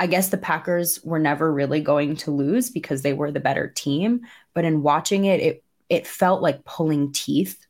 [0.00, 3.68] I guess the Packers were never really going to lose because they were the better
[3.68, 4.22] team,
[4.54, 7.66] but in watching it it it felt like pulling teeth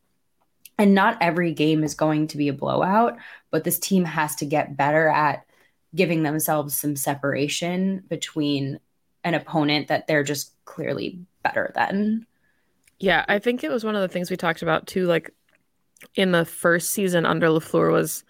[0.79, 3.19] and not every game is going to be a blowout,
[3.51, 5.45] but this team has to get better at
[5.95, 8.79] giving themselves some separation between
[9.25, 12.27] an opponent that they're just clearly better than.
[12.99, 15.33] Yeah, I think it was one of the things we talked about too, like
[16.15, 18.25] in the first season under LaFleur was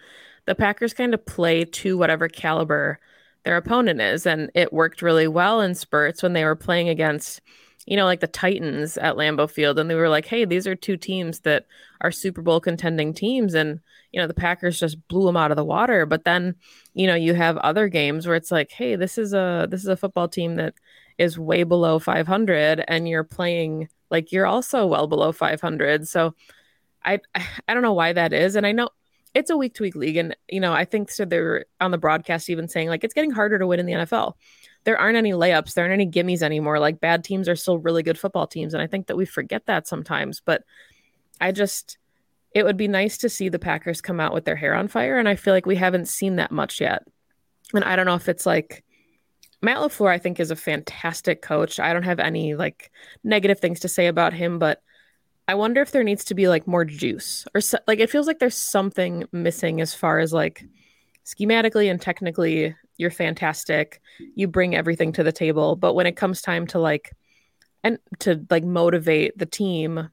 [0.46, 2.98] the Packers kind of play to whatever caliber
[3.44, 4.26] their opponent is.
[4.26, 7.40] And it worked really well in spurts when they were playing against
[7.88, 10.74] you know, like the Titans at Lambeau Field, and they were like, hey, these are
[10.74, 11.66] two teams that
[12.02, 13.54] are Super Bowl contending teams.
[13.54, 13.80] And,
[14.12, 16.04] you know, the Packers just blew them out of the water.
[16.04, 16.54] But then,
[16.92, 19.88] you know, you have other games where it's like, hey, this is a this is
[19.88, 20.74] a football team that
[21.16, 26.34] is way below 500 and you're playing like you're also well below 500 so
[27.04, 28.88] i i don't know why that is and i know
[29.34, 31.98] it's a week to week league and you know i think so they're on the
[31.98, 34.34] broadcast even saying like it's getting harder to win in the nfl
[34.84, 36.78] there aren't any layups, there aren't any gimmies anymore.
[36.78, 38.74] Like bad teams are still really good football teams.
[38.74, 40.40] And I think that we forget that sometimes.
[40.44, 40.64] But
[41.40, 41.98] I just,
[42.54, 45.18] it would be nice to see the Packers come out with their hair on fire.
[45.18, 47.02] And I feel like we haven't seen that much yet.
[47.74, 48.84] And I don't know if it's like,
[49.60, 51.80] Matt LaFleur, I think, is a fantastic coach.
[51.80, 52.92] I don't have any like
[53.24, 54.82] negative things to say about him, but
[55.48, 58.26] I wonder if there needs to be like more juice or so, like it feels
[58.26, 60.64] like there's something missing as far as like
[61.28, 64.00] schematically and technically you're fantastic
[64.34, 67.14] you bring everything to the table but when it comes time to like
[67.84, 70.08] and to like motivate the team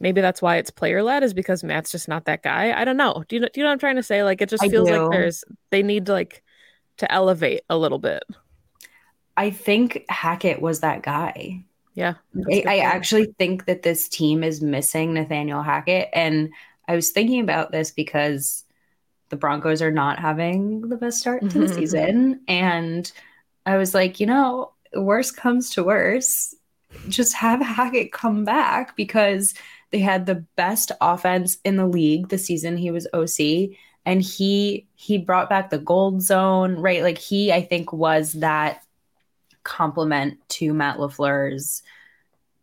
[0.00, 2.78] maybe that's why it's player led is because Matt's just not that guy.
[2.78, 3.24] I don't know.
[3.26, 4.22] Do you know, do you know what I'm trying to say?
[4.22, 4.96] Like it just I feels do.
[4.96, 6.42] like there's they need to like
[6.98, 8.22] to elevate a little bit.
[9.36, 11.64] I think Hackett was that guy.
[11.94, 12.14] Yeah.
[12.52, 16.08] I, I actually think that this team is missing Nathaniel Hackett.
[16.12, 16.50] And
[16.86, 18.63] I was thinking about this because
[19.28, 21.74] the Broncos are not having the best start to the mm-hmm, mm-hmm.
[21.74, 22.40] season.
[22.46, 23.10] And
[23.66, 26.54] I was like, you know, worst comes to worst,
[27.08, 29.54] just have Hackett come back because
[29.90, 33.76] they had the best offense in the league the season he was OC.
[34.06, 37.02] And he he brought back the gold zone, right?
[37.02, 38.84] Like he, I think, was that
[39.62, 41.82] complement to Matt LaFleur's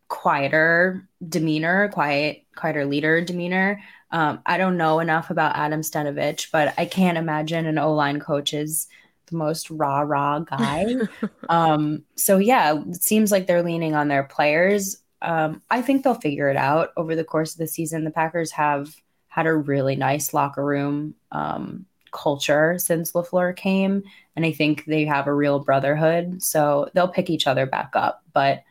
[0.07, 3.81] quieter demeanor, quiet, quieter leader demeanor.
[4.11, 8.19] Um, I don't know enough about Adam Stenavich, but I can't imagine an O line
[8.19, 8.87] coach is
[9.27, 10.95] the most rah rah guy.
[11.49, 14.97] um, so yeah, it seems like they're leaning on their players.
[15.21, 18.03] Um, I think they'll figure it out over the course of the season.
[18.03, 18.95] The Packers have
[19.27, 24.03] had a really nice locker room um, culture since LaFleur came,
[24.35, 26.43] and I think they have a real brotherhood.
[26.43, 28.23] So they'll pick each other back up.
[28.33, 28.63] But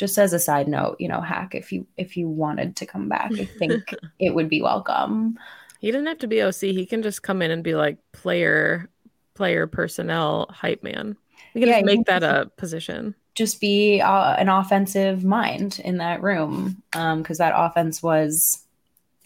[0.00, 3.10] just as a side note, you know, Hack, if you if you wanted to come
[3.10, 5.38] back, I think it would be welcome.
[5.78, 6.60] He didn't have to be OC.
[6.60, 8.88] He can just come in and be like player,
[9.34, 11.18] player personnel hype man.
[11.52, 13.14] We can Yeah, just make that a position.
[13.34, 18.64] Just be uh, an offensive mind in that room, because that offense was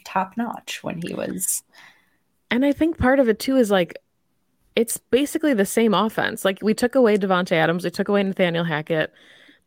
[0.04, 1.62] top notch when he was.
[2.50, 3.96] And I think part of it too is like
[4.74, 6.44] it's basically the same offense.
[6.44, 9.12] Like we took away Davante Adams, we took away Nathaniel Hackett.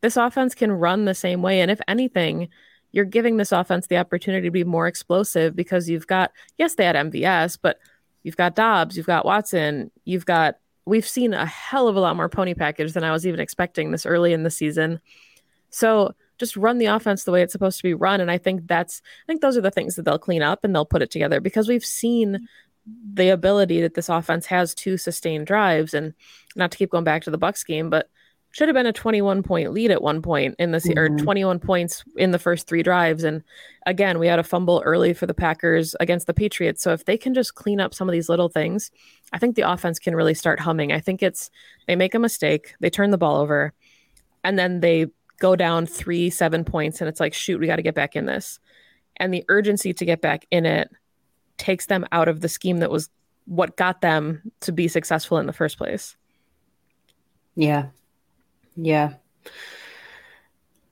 [0.00, 2.48] This offense can run the same way, and if anything,
[2.92, 6.84] you're giving this offense the opportunity to be more explosive because you've got, yes, they
[6.84, 7.78] had MVS, but
[8.22, 10.56] you've got Doubs, you've got Watson, you've got,
[10.86, 13.90] we've seen a hell of a lot more pony package than I was even expecting
[13.90, 15.00] this early in the season.
[15.70, 18.20] So just run the offense the way it's supposed to be run.
[18.20, 20.74] And I think that's, I think those are the things that they'll clean up and
[20.74, 22.48] they'll put it together because we've seen
[23.12, 26.14] the ability that this offense has to sustain drives and
[26.56, 28.08] not to keep going back to the Bucks game, but
[28.50, 30.98] should have been a 21 point lead at one point in the mm-hmm.
[30.98, 33.24] or 21 points in the first three drives.
[33.24, 33.42] And
[33.86, 36.82] again we had a fumble early for the packers against the patriots.
[36.82, 38.90] So if they can just clean up some of these little things
[39.32, 40.92] i think the offense can really start humming.
[40.92, 41.50] I think it's
[41.86, 43.74] they make a mistake they turn the ball over
[44.42, 45.06] and then they
[45.38, 48.26] go down three seven points and it's like shoot we got to get back in
[48.26, 48.58] this.
[49.18, 50.90] And the urgency to get back in it
[51.58, 53.10] takes them out of the scheme that was
[53.44, 56.16] what got them to be successful in the first place.
[57.54, 57.88] Yeah
[58.78, 59.14] yeah.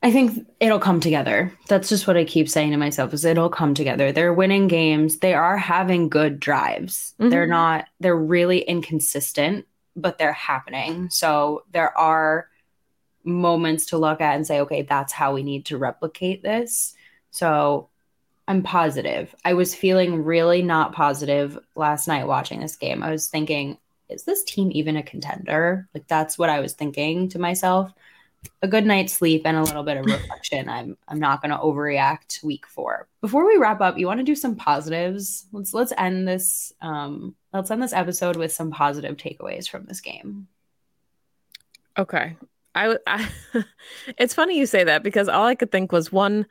[0.02, 1.52] I think it'll come together.
[1.68, 4.12] That's just what I keep saying to myself is it'll come together.
[4.12, 5.18] They're winning games.
[5.18, 7.14] They are having good drives.
[7.18, 7.30] Mm-hmm.
[7.30, 11.08] They're not they're really inconsistent, but they're happening.
[11.10, 12.48] So there are
[13.24, 16.94] moments to look at and say, okay, that's how we need to replicate this.
[17.30, 17.88] So
[18.46, 19.34] I'm positive.
[19.44, 23.02] I was feeling really not positive last night watching this game.
[23.02, 25.88] I was thinking, is this team even a contender?
[25.94, 27.92] Like that's what I was thinking to myself.
[28.62, 30.68] A good night's sleep and a little bit of reflection.
[30.68, 33.08] I'm I'm not going to overreact week 4.
[33.20, 35.46] Before we wrap up, you want to do some positives?
[35.52, 40.00] Let's let's end this um let's end this episode with some positive takeaways from this
[40.00, 40.48] game.
[41.98, 42.36] Okay.
[42.74, 43.28] I, I
[44.18, 46.46] it's funny you say that because all I could think was one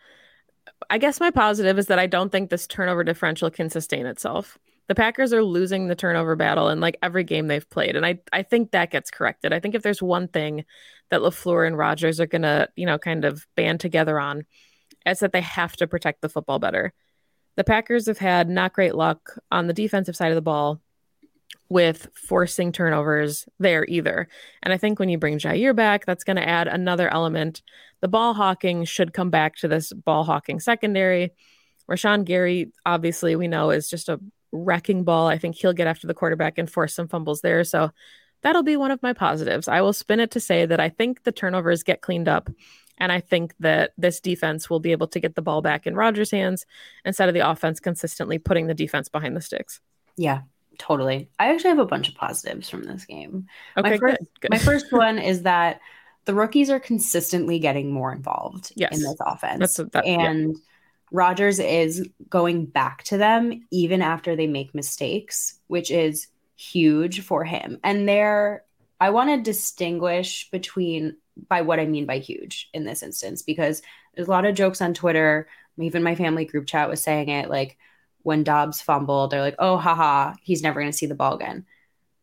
[0.89, 4.57] I guess my positive is that I don't think this turnover differential can sustain itself
[4.87, 7.95] the Packers are losing the turnover battle in like every game they've played.
[7.95, 9.51] And I, I think that gets corrected.
[9.53, 10.65] I think if there's one thing
[11.09, 14.45] that LaFleur and Rodgers are going to, you know, kind of band together on,
[15.05, 16.93] it's that they have to protect the football better.
[17.55, 20.81] The Packers have had not great luck on the defensive side of the ball
[21.69, 24.27] with forcing turnovers there either.
[24.61, 27.61] And I think when you bring Jaire back, that's going to add another element.
[28.01, 31.33] The ball hawking should come back to this ball hawking secondary.
[31.89, 34.19] Rashan Gary, obviously, we know is just a
[34.55, 35.27] wrecking ball.
[35.27, 37.63] I think he'll get after the quarterback and force some fumbles there.
[37.63, 37.91] So
[38.41, 39.67] that'll be one of my positives.
[39.67, 42.49] I will spin it to say that I think the turnovers get cleaned up.
[42.97, 45.95] And I think that this defense will be able to get the ball back in
[45.95, 46.65] Rodgers' hands
[47.03, 49.81] instead of the offense consistently putting the defense behind the sticks.
[50.15, 50.41] Yeah,
[50.77, 51.29] totally.
[51.37, 53.47] I actually have a bunch of positives from this game.
[53.75, 54.51] Okay, my first, good, good.
[54.51, 55.81] my first one is that
[56.23, 58.95] the rookies are consistently getting more involved yes.
[58.95, 59.59] in this offense.
[59.59, 60.59] That's, that, and yeah
[61.11, 67.43] Rodgers is going back to them even after they make mistakes, which is huge for
[67.43, 67.79] him.
[67.83, 68.63] And there,
[68.99, 71.17] I want to distinguish between
[71.49, 73.81] by what I mean by huge in this instance, because
[74.15, 75.47] there's a lot of jokes on Twitter.
[75.77, 77.77] Even my family group chat was saying it like
[78.23, 81.65] when Doubs fumbled, they're like, oh, haha, he's never going to see the ball again.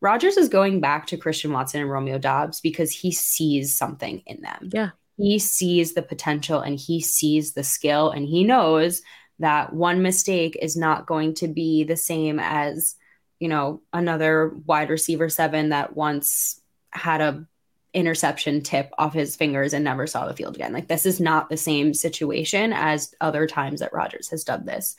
[0.01, 4.41] Rodgers is going back to Christian Watson and Romeo Doubs because he sees something in
[4.41, 4.69] them.
[4.73, 9.01] Yeah he sees the potential and he sees the skill and he knows
[9.39, 12.95] that one mistake is not going to be the same as
[13.39, 17.45] you know another wide receiver seven that once had a
[17.93, 20.73] interception tip off his fingers and never saw the field again.
[20.73, 24.95] Like this is not the same situation as other times that Rodgers has done this.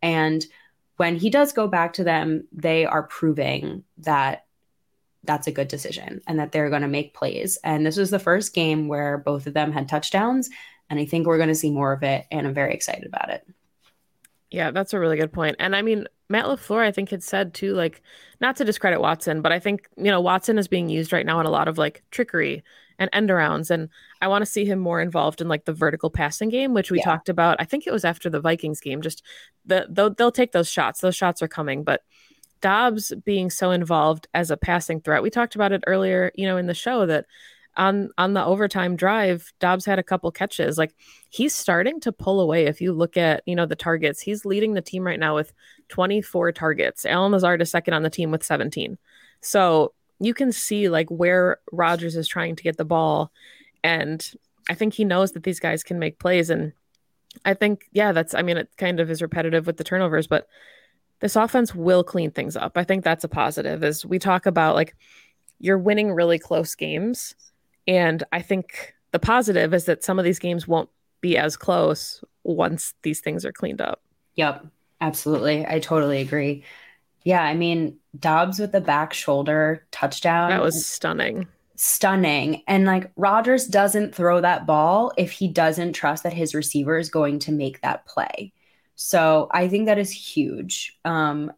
[0.00, 0.44] And
[0.96, 4.46] when he does go back to them they are proving that
[5.24, 7.58] that's a good decision and that they're going to make plays.
[7.64, 10.48] And this was the first game where both of them had touchdowns.
[10.90, 12.26] And I think we're going to see more of it.
[12.30, 13.46] And I'm very excited about it.
[14.50, 15.56] Yeah, that's a really good point.
[15.58, 18.02] And I mean, Matt LaFleur, I think, had said too, like,
[18.40, 21.40] not to discredit Watson, but I think, you know, Watson is being used right now
[21.40, 22.62] in a lot of like trickery
[22.98, 23.70] and end arounds.
[23.70, 23.88] And
[24.22, 26.98] I want to see him more involved in like the vertical passing game, which we
[26.98, 27.04] yeah.
[27.04, 27.56] talked about.
[27.60, 29.02] I think it was after the Vikings game.
[29.02, 29.22] Just
[29.66, 31.00] the they'll, they'll take those shots.
[31.00, 31.84] Those shots are coming.
[31.84, 32.02] But
[32.60, 35.22] Doubs being so involved as a passing threat.
[35.22, 37.26] We talked about it earlier, you know, in the show that
[37.76, 40.76] on on the overtime drive, Doubs had a couple catches.
[40.76, 40.94] Like
[41.30, 42.66] he's starting to pull away.
[42.66, 45.52] If you look at, you know, the targets, he's leading the team right now with
[45.88, 47.06] 24 targets.
[47.06, 48.98] Allen Lazard is second on the team with 17.
[49.40, 53.30] So you can see like where Rodgers is trying to get the ball.
[53.84, 54.28] And
[54.68, 56.50] I think he knows that these guys can make plays.
[56.50, 56.72] And
[57.44, 60.48] I think, yeah, that's I mean, it kind of is repetitive with the turnovers, but
[61.20, 62.72] this offense will clean things up.
[62.76, 64.94] I think that's a positive as we talk about like
[65.58, 67.34] you're winning really close games.
[67.86, 70.90] And I think the positive is that some of these games won't
[71.20, 74.00] be as close once these things are cleaned up.
[74.36, 74.66] Yep,
[75.00, 75.66] absolutely.
[75.66, 76.62] I totally agree.
[77.24, 80.50] Yeah, I mean, Doubs with the back shoulder touchdown.
[80.50, 81.48] That was stunning.
[81.74, 82.62] stunning.
[82.66, 87.10] And like Rodgers doesn't throw that ball if he doesn't trust that his receiver is
[87.10, 88.52] going to make that play.
[89.00, 90.98] So I think that is huge.
[91.04, 91.52] Um,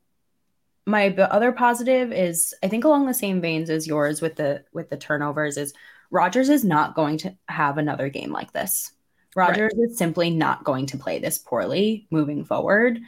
[0.84, 4.90] my other positive is I think along the same veins as yours with the with
[4.90, 5.72] the turnovers is
[6.10, 8.92] Rodgers is not going to have another game like this.
[9.34, 9.88] Rodgers right.
[9.88, 13.00] is simply not going to play this poorly moving forward.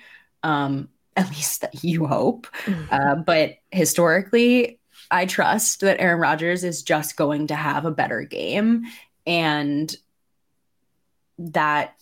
[0.43, 2.47] Um, at least you hope.
[2.65, 2.85] Mm-hmm.
[2.91, 4.81] Uh, but historically,
[5.11, 8.85] I trust that Aaron Rodgers is just going to have a better game
[9.27, 9.95] and
[11.37, 11.97] that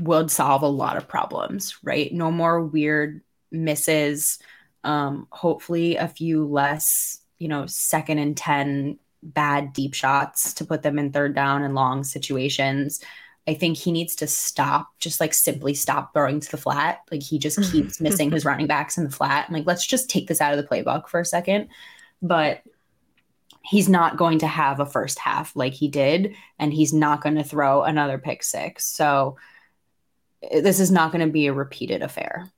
[0.00, 2.12] would solve a lot of problems, right?
[2.12, 4.38] No more weird misses.
[4.82, 10.82] Um, hopefully, a few less, you know, second and 10 bad deep shots to put
[10.82, 13.00] them in third down and long situations.
[13.46, 17.00] I think he needs to stop, just like simply stop throwing to the flat.
[17.10, 19.46] Like he just keeps missing his running backs in the flat.
[19.48, 21.68] I'm like, let's just take this out of the playbook for a second.
[22.20, 22.62] But
[23.62, 27.36] he's not going to have a first half like he did, and he's not going
[27.36, 28.84] to throw another pick six.
[28.84, 29.36] So
[30.52, 32.50] this is not going to be a repeated affair.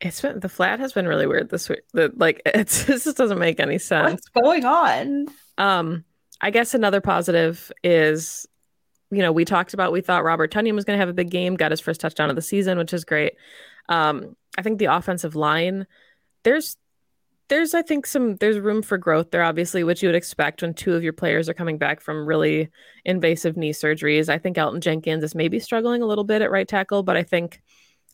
[0.00, 1.82] It's been the flat has been really weird this week.
[1.92, 4.12] The, like it's this just doesn't make any sense.
[4.12, 5.26] What's going on?
[5.58, 6.04] Um,
[6.40, 8.46] I guess another positive is,
[9.10, 11.30] you know, we talked about we thought Robert Tonyan was going to have a big
[11.30, 13.34] game, got his first touchdown of the season, which is great.
[13.88, 15.86] Um, I think the offensive line,
[16.42, 16.76] there's
[17.48, 20.74] there's I think some there's room for growth there, obviously, which you would expect when
[20.74, 22.68] two of your players are coming back from really
[23.04, 24.28] invasive knee surgeries.
[24.28, 27.22] I think Elgton Jenkins is maybe struggling a little bit at right tackle, but I
[27.22, 27.60] think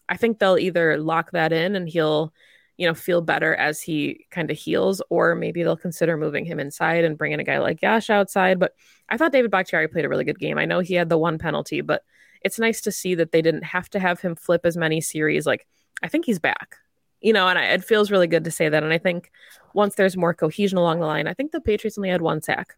[0.09, 2.33] I think they'll either lock that in and he'll
[2.76, 6.59] you know, feel better as he kind of heals, or maybe they'll consider moving him
[6.59, 8.59] inside and bringing a guy like Yosh outside.
[8.59, 8.74] But
[9.09, 10.59] I thought David Bakhtiari played a really good game.
[10.59, 12.03] I know he had the one penalty, but
[12.41, 15.47] it's nice to see that they didn't have to have him flip as many series.
[15.47, 15.66] Like,
[16.03, 16.76] I think he's back,
[17.22, 18.82] you know, and I, it feels really good to say that.
[18.82, 19.30] And I think
[19.74, 22.76] once there's more cohesion along the line, I think the Patriots only had one sack.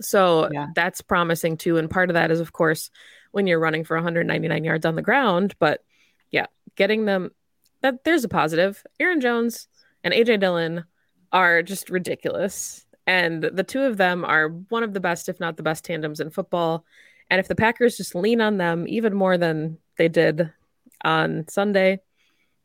[0.00, 0.68] So yeah.
[0.74, 1.76] that's promising too.
[1.78, 2.90] And part of that is, of course,
[3.30, 5.54] when you're running for 199 yards on the ground.
[5.58, 5.84] But
[6.30, 6.46] yeah,
[6.76, 7.30] getting them
[7.82, 8.82] that there's a positive.
[8.98, 9.68] Aaron Jones
[10.02, 10.84] and AJ Dillon
[11.32, 12.86] are just ridiculous.
[13.06, 16.20] And the two of them are one of the best, if not the best, tandems
[16.20, 16.84] in football.
[17.30, 20.52] And if the Packers just lean on them even more than they did
[21.04, 22.00] on Sunday,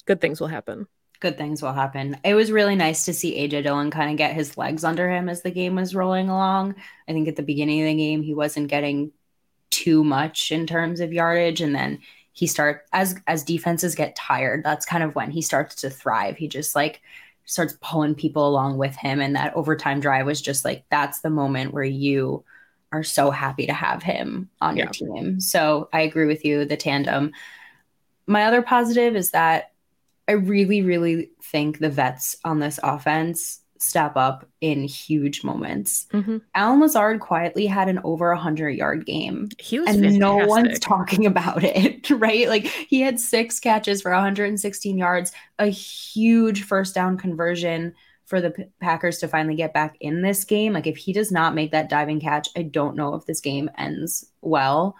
[0.08, 0.88] good things will happen.
[1.20, 2.18] Good things will happen.
[2.24, 5.30] It was really nice to see AJ Dillon kind of get his legs under him
[5.30, 6.76] as the game was rolling along.
[7.08, 9.12] I think at the beginning of the game, he wasn't getting
[9.70, 11.62] too much in terms of yardage.
[11.62, 12.00] And then
[12.38, 16.38] he start as as defenses get tired that's kind of when he starts to thrive
[16.38, 17.02] he just like
[17.46, 21.32] starts pulling people along with him and that overtime drive was just like that's the
[21.32, 22.44] moment where you
[22.92, 24.84] are so happy to have him on yeah.
[24.84, 27.32] your team so i agree with you the tandem
[28.28, 29.72] my other positive is that
[30.28, 36.08] i really really think the vets on this offense step up in huge moments.
[36.14, 36.38] Mm-hmm.
[36.56, 39.50] Allen Lazard quietly had an over 100 yard game.
[39.60, 40.20] He was and fantastic.
[40.20, 42.48] no one's talking about it, right?
[42.48, 47.94] Like he had six catches for 116 yards, a huge first down conversion
[48.26, 50.74] for the P- Packers to finally get back in this game.
[50.74, 53.70] Like if he does not make that diving catch, I don't know if this game
[53.78, 54.96] ends well.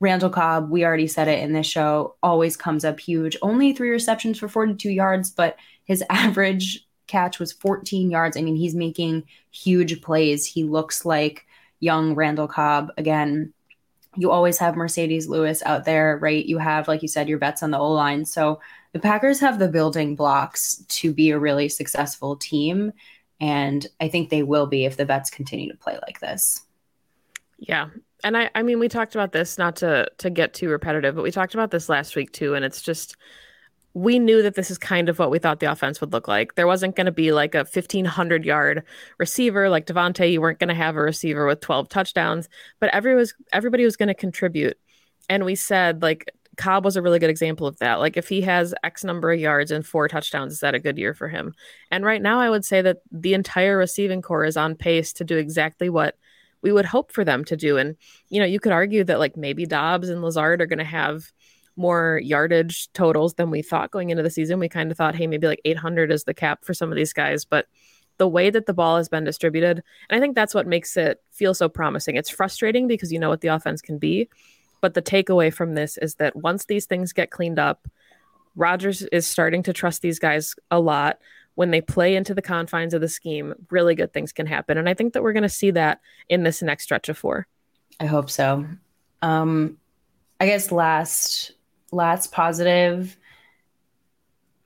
[0.00, 3.36] Randall Cobb, we already said it in this show, always comes up huge.
[3.42, 8.36] Only three receptions for 42 yards, but his average catch was 14 yards.
[8.36, 10.46] I mean, he's making huge plays.
[10.46, 11.46] He looks like
[11.80, 13.52] young Randall Cobb again.
[14.16, 16.44] You always have Marcedes Lewis out there, right?
[16.44, 18.24] You have, like you said, your vets on the O line.
[18.24, 18.60] So
[18.92, 22.92] the Packers have the building blocks to be a really successful team.
[23.40, 26.62] And I think they will be if the vets continue to play like this.
[27.58, 27.88] Yeah.
[28.24, 31.22] And I, I mean, we talked about this not to to get too repetitive, but
[31.22, 32.54] we talked about this last week too.
[32.54, 33.16] And it's just
[33.92, 36.54] we knew that this is kind of what we thought the offense would look like.
[36.54, 38.84] There wasn't going to be like a 1500 yard
[39.18, 40.30] receiver like Davante.
[40.30, 42.48] You weren't going to have a receiver with 12 touchdowns,
[42.78, 44.78] but every was, everybody was going to contribute.
[45.28, 48.00] And we said like Cobb was a really good example of that.
[48.00, 50.98] Like if he has X number of yards and four touchdowns, is that a good
[50.98, 51.54] year for him?
[51.90, 55.24] And right now, I would say that the entire receiving corps is on pace to
[55.24, 56.16] do exactly what
[56.62, 57.76] we would hope for them to do.
[57.76, 57.96] And
[58.28, 61.30] you know, you could argue that like maybe Doubs and Lazard are going to have
[61.76, 64.58] more yardage totals than we thought going into the season.
[64.58, 67.12] We kind of thought, hey, maybe like 800 is the cap for some of these
[67.12, 67.66] guys, but
[68.18, 71.22] the way that the ball has been distributed, and I think that's what makes it
[71.30, 72.16] feel so promising.
[72.16, 74.28] It's frustrating because you know what the offense can be,
[74.82, 77.88] but the takeaway from this is that once these things get cleaned up,
[78.56, 81.18] Rodgers is starting to trust these guys a lot.
[81.54, 84.78] When they play into the confines of the scheme, really good things can happen.
[84.78, 87.46] And I think that we're going to see that in this next stretch of four.
[87.98, 88.66] I hope so.
[89.20, 89.76] Um,
[90.38, 91.52] I guess last
[91.92, 93.16] last positive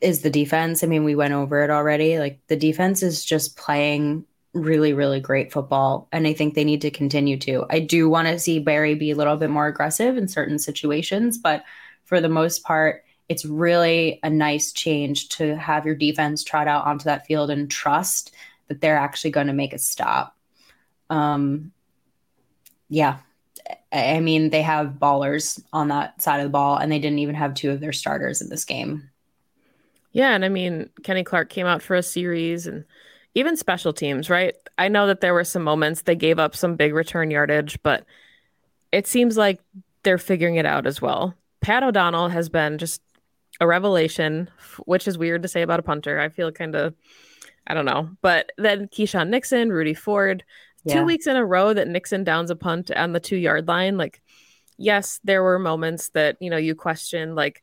[0.00, 0.84] is the defense.
[0.84, 2.18] I mean, we went over it already.
[2.18, 6.08] Like the defense is just playing really, really great football.
[6.12, 7.64] And I think they need to continue to.
[7.70, 11.38] I do want to see Barry be a little bit more aggressive in certain situations,
[11.38, 11.64] but
[12.04, 16.84] for the most part, it's really a nice change to have your defense trot out
[16.84, 18.34] onto that field and trust
[18.68, 20.36] that they're actually going to make a stop.
[21.10, 21.72] Um,
[22.88, 23.18] yeah.
[23.92, 27.34] I mean, they have ballers on that side of the ball, and they didn't even
[27.34, 29.08] have two of their starters in this game.
[30.12, 30.34] Yeah.
[30.34, 32.84] And I mean, Kenny Clark came out for a series and
[33.34, 34.54] even special teams, right?
[34.78, 38.04] I know that there were some moments they gave up some big return yardage, but
[38.92, 39.60] it seems like
[40.02, 41.34] they're figuring it out as well.
[41.60, 43.00] Pat O'Donnell has been just
[43.60, 44.50] a revelation,
[44.84, 46.18] which is weird to say about a punter.
[46.18, 46.94] I feel kind of,
[47.66, 48.10] I don't know.
[48.20, 50.44] But then Keisean Nixon, Rudy Ford,
[50.84, 50.94] yeah.
[50.94, 53.96] two weeks in a row that Nixon downs a punt on the two yard line.
[53.96, 54.20] Like,
[54.76, 57.62] yes, there were moments that, you know, you question, like,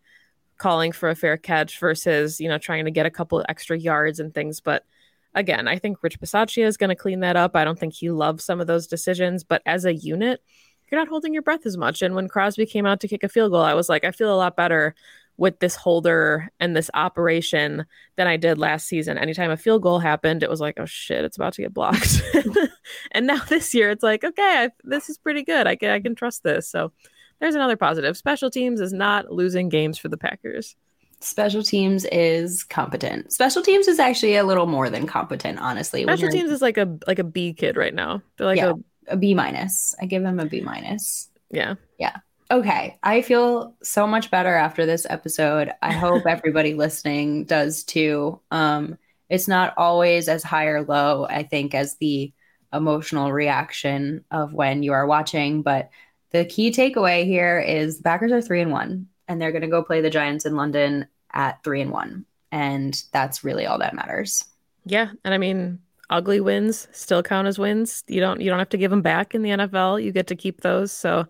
[0.58, 4.20] calling for a fair catch versus, you know, trying to get a couple extra yards
[4.20, 4.62] and things.
[4.62, 4.86] But
[5.34, 7.56] again, I think Rich Bisaccia is going to clean that up.
[7.56, 10.42] I don't think he loves some of those decisions, but as a unit,
[10.90, 12.02] you're not holding your breath as much.
[12.02, 14.34] And when Crosby came out to kick a field goal, I was like, I feel
[14.34, 14.94] a lot better
[15.42, 17.84] with this holder and this operation
[18.16, 19.18] than I did last season.
[19.18, 22.22] Anytime a field goal happened, it was like, oh shit, it's about to get blocked.
[23.12, 25.66] and now this year, it's like, okay, I, this is pretty good.
[25.66, 26.70] I can I can trust this.
[26.70, 26.92] So
[27.40, 28.16] there's another positive.
[28.18, 30.76] Special teams is not losing games for the Packers.
[31.22, 33.34] Special teams is competent.
[33.34, 36.04] Special teams is actually a little more than competent, honestly.
[36.04, 38.22] Special teams is like a like a B kid right now.
[38.38, 38.74] They're like yeah,
[39.08, 39.96] a, a B minus.
[40.00, 41.32] I give them a B minus.
[41.50, 41.76] Yeah.
[41.98, 42.18] Yeah.
[42.52, 43.00] Okay.
[43.02, 45.72] I feel so much better after this episode.
[45.82, 48.42] I hope everybody listening does too.
[48.52, 48.98] Um,
[49.30, 52.34] it's not always as high or low, I think, as the
[52.74, 55.90] emotional reaction of when you are watching, but
[56.32, 59.68] the key takeaway here is the Packers are three and one, and they're going to
[59.68, 63.96] go play the Giants in London at three and one, and that's really all that
[63.96, 64.46] matters.
[64.86, 65.80] Yeah, and I mean,
[66.10, 68.04] ugly wins still count as wins.
[68.08, 70.04] You don't you don't have to give them back in the NFL.
[70.04, 70.92] You get to keep those.
[70.92, 71.28] So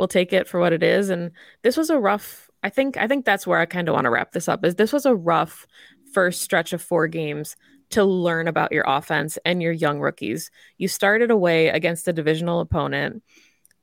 [0.00, 1.10] we'll take it for what it is.
[1.10, 1.30] And
[1.62, 2.50] this was a rough.
[2.62, 4.64] I think I think that's where I kind of want to wrap this up.
[4.64, 5.66] Is this was a rough
[6.12, 7.54] first stretch of four games
[7.90, 10.50] to learn about your offense and your young rookies.
[10.78, 13.22] You started away against a divisional opponent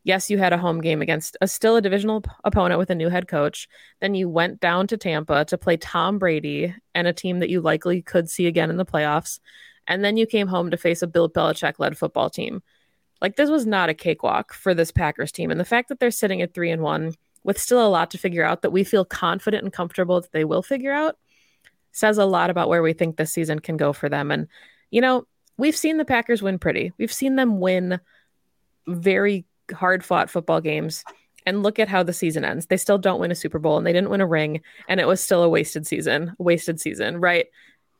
[0.07, 2.95] yes, you had a home game against a still a divisional p- opponent with a
[2.95, 3.67] new head coach.
[3.99, 7.59] Then you went down to Tampa to play Tom Brady and a team that you
[7.59, 9.39] likely could see again in the playoffs.
[9.85, 12.63] And then you came home to face a Bill Belichick led football team.
[13.21, 15.51] Like this was not a cakewalk for this Packers team.
[15.51, 17.13] And the fact that they're sitting at three and one
[17.43, 20.43] with still a lot to figure out that we feel confident and comfortable that they
[20.43, 21.17] will figure out
[21.91, 24.31] says a lot about where we think this season can go for them.
[24.31, 24.47] And,
[24.91, 25.25] you know,
[25.57, 26.91] we've seen the Packers win pretty.
[26.97, 27.99] We've seen them win
[28.87, 31.03] very hard fought football games
[31.45, 32.67] and look at how the season ends.
[32.67, 35.07] They still don't win a Super Bowl and they didn't win a ring and it
[35.07, 37.47] was still a wasted season, wasted season, right?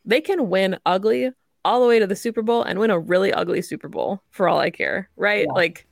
[0.06, 1.32] They can win ugly
[1.68, 4.48] all the way to the Super Bowl and win a really ugly Super Bowl for
[4.48, 5.46] all I care, right?
[5.46, 5.54] Yeah.
[5.54, 5.86] Like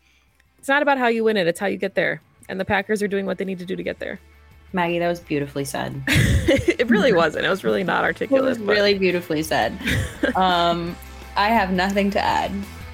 [0.58, 2.22] it's not about how you win it, it's how you get there.
[2.48, 4.20] And the Packers are doing what they need to do to get there.
[4.72, 6.02] Maggie, that was beautifully said.
[6.08, 7.46] it really wasn't.
[7.46, 8.44] It was really not articulate.
[8.46, 8.68] It was but...
[8.68, 9.78] really beautifully said.
[10.36, 10.96] um,
[11.36, 12.52] I have nothing to add.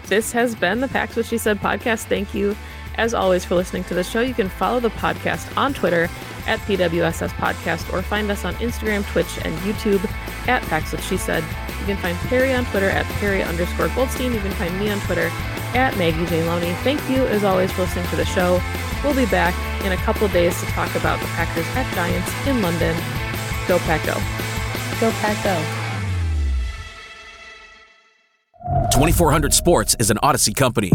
[0.07, 2.05] This has been the Packs What She Said podcast.
[2.05, 2.55] Thank you
[2.95, 4.21] as always, for listening to the show.
[4.21, 6.09] You can follow the podcast on Twitter
[6.51, 10.03] at PWSS Podcast or find us on Instagram, Twitch, and YouTube
[10.49, 11.43] at Packs What She Said.
[11.79, 14.33] You can find Perry on Twitter at Perry underscore Goldstein.
[14.33, 15.29] You can find me on Twitter
[15.73, 16.43] at Maggie J.
[16.43, 16.73] Loney.
[16.83, 18.61] Thank you, as always, for listening to the show.
[19.01, 22.61] We'll be back in a couple days to talk about the Packers at Giants in
[22.61, 22.95] London.
[23.67, 24.13] Go Pack Go.
[24.99, 25.77] Go Pack Go.
[28.91, 30.91] 2400 Sports is an Odyssey company.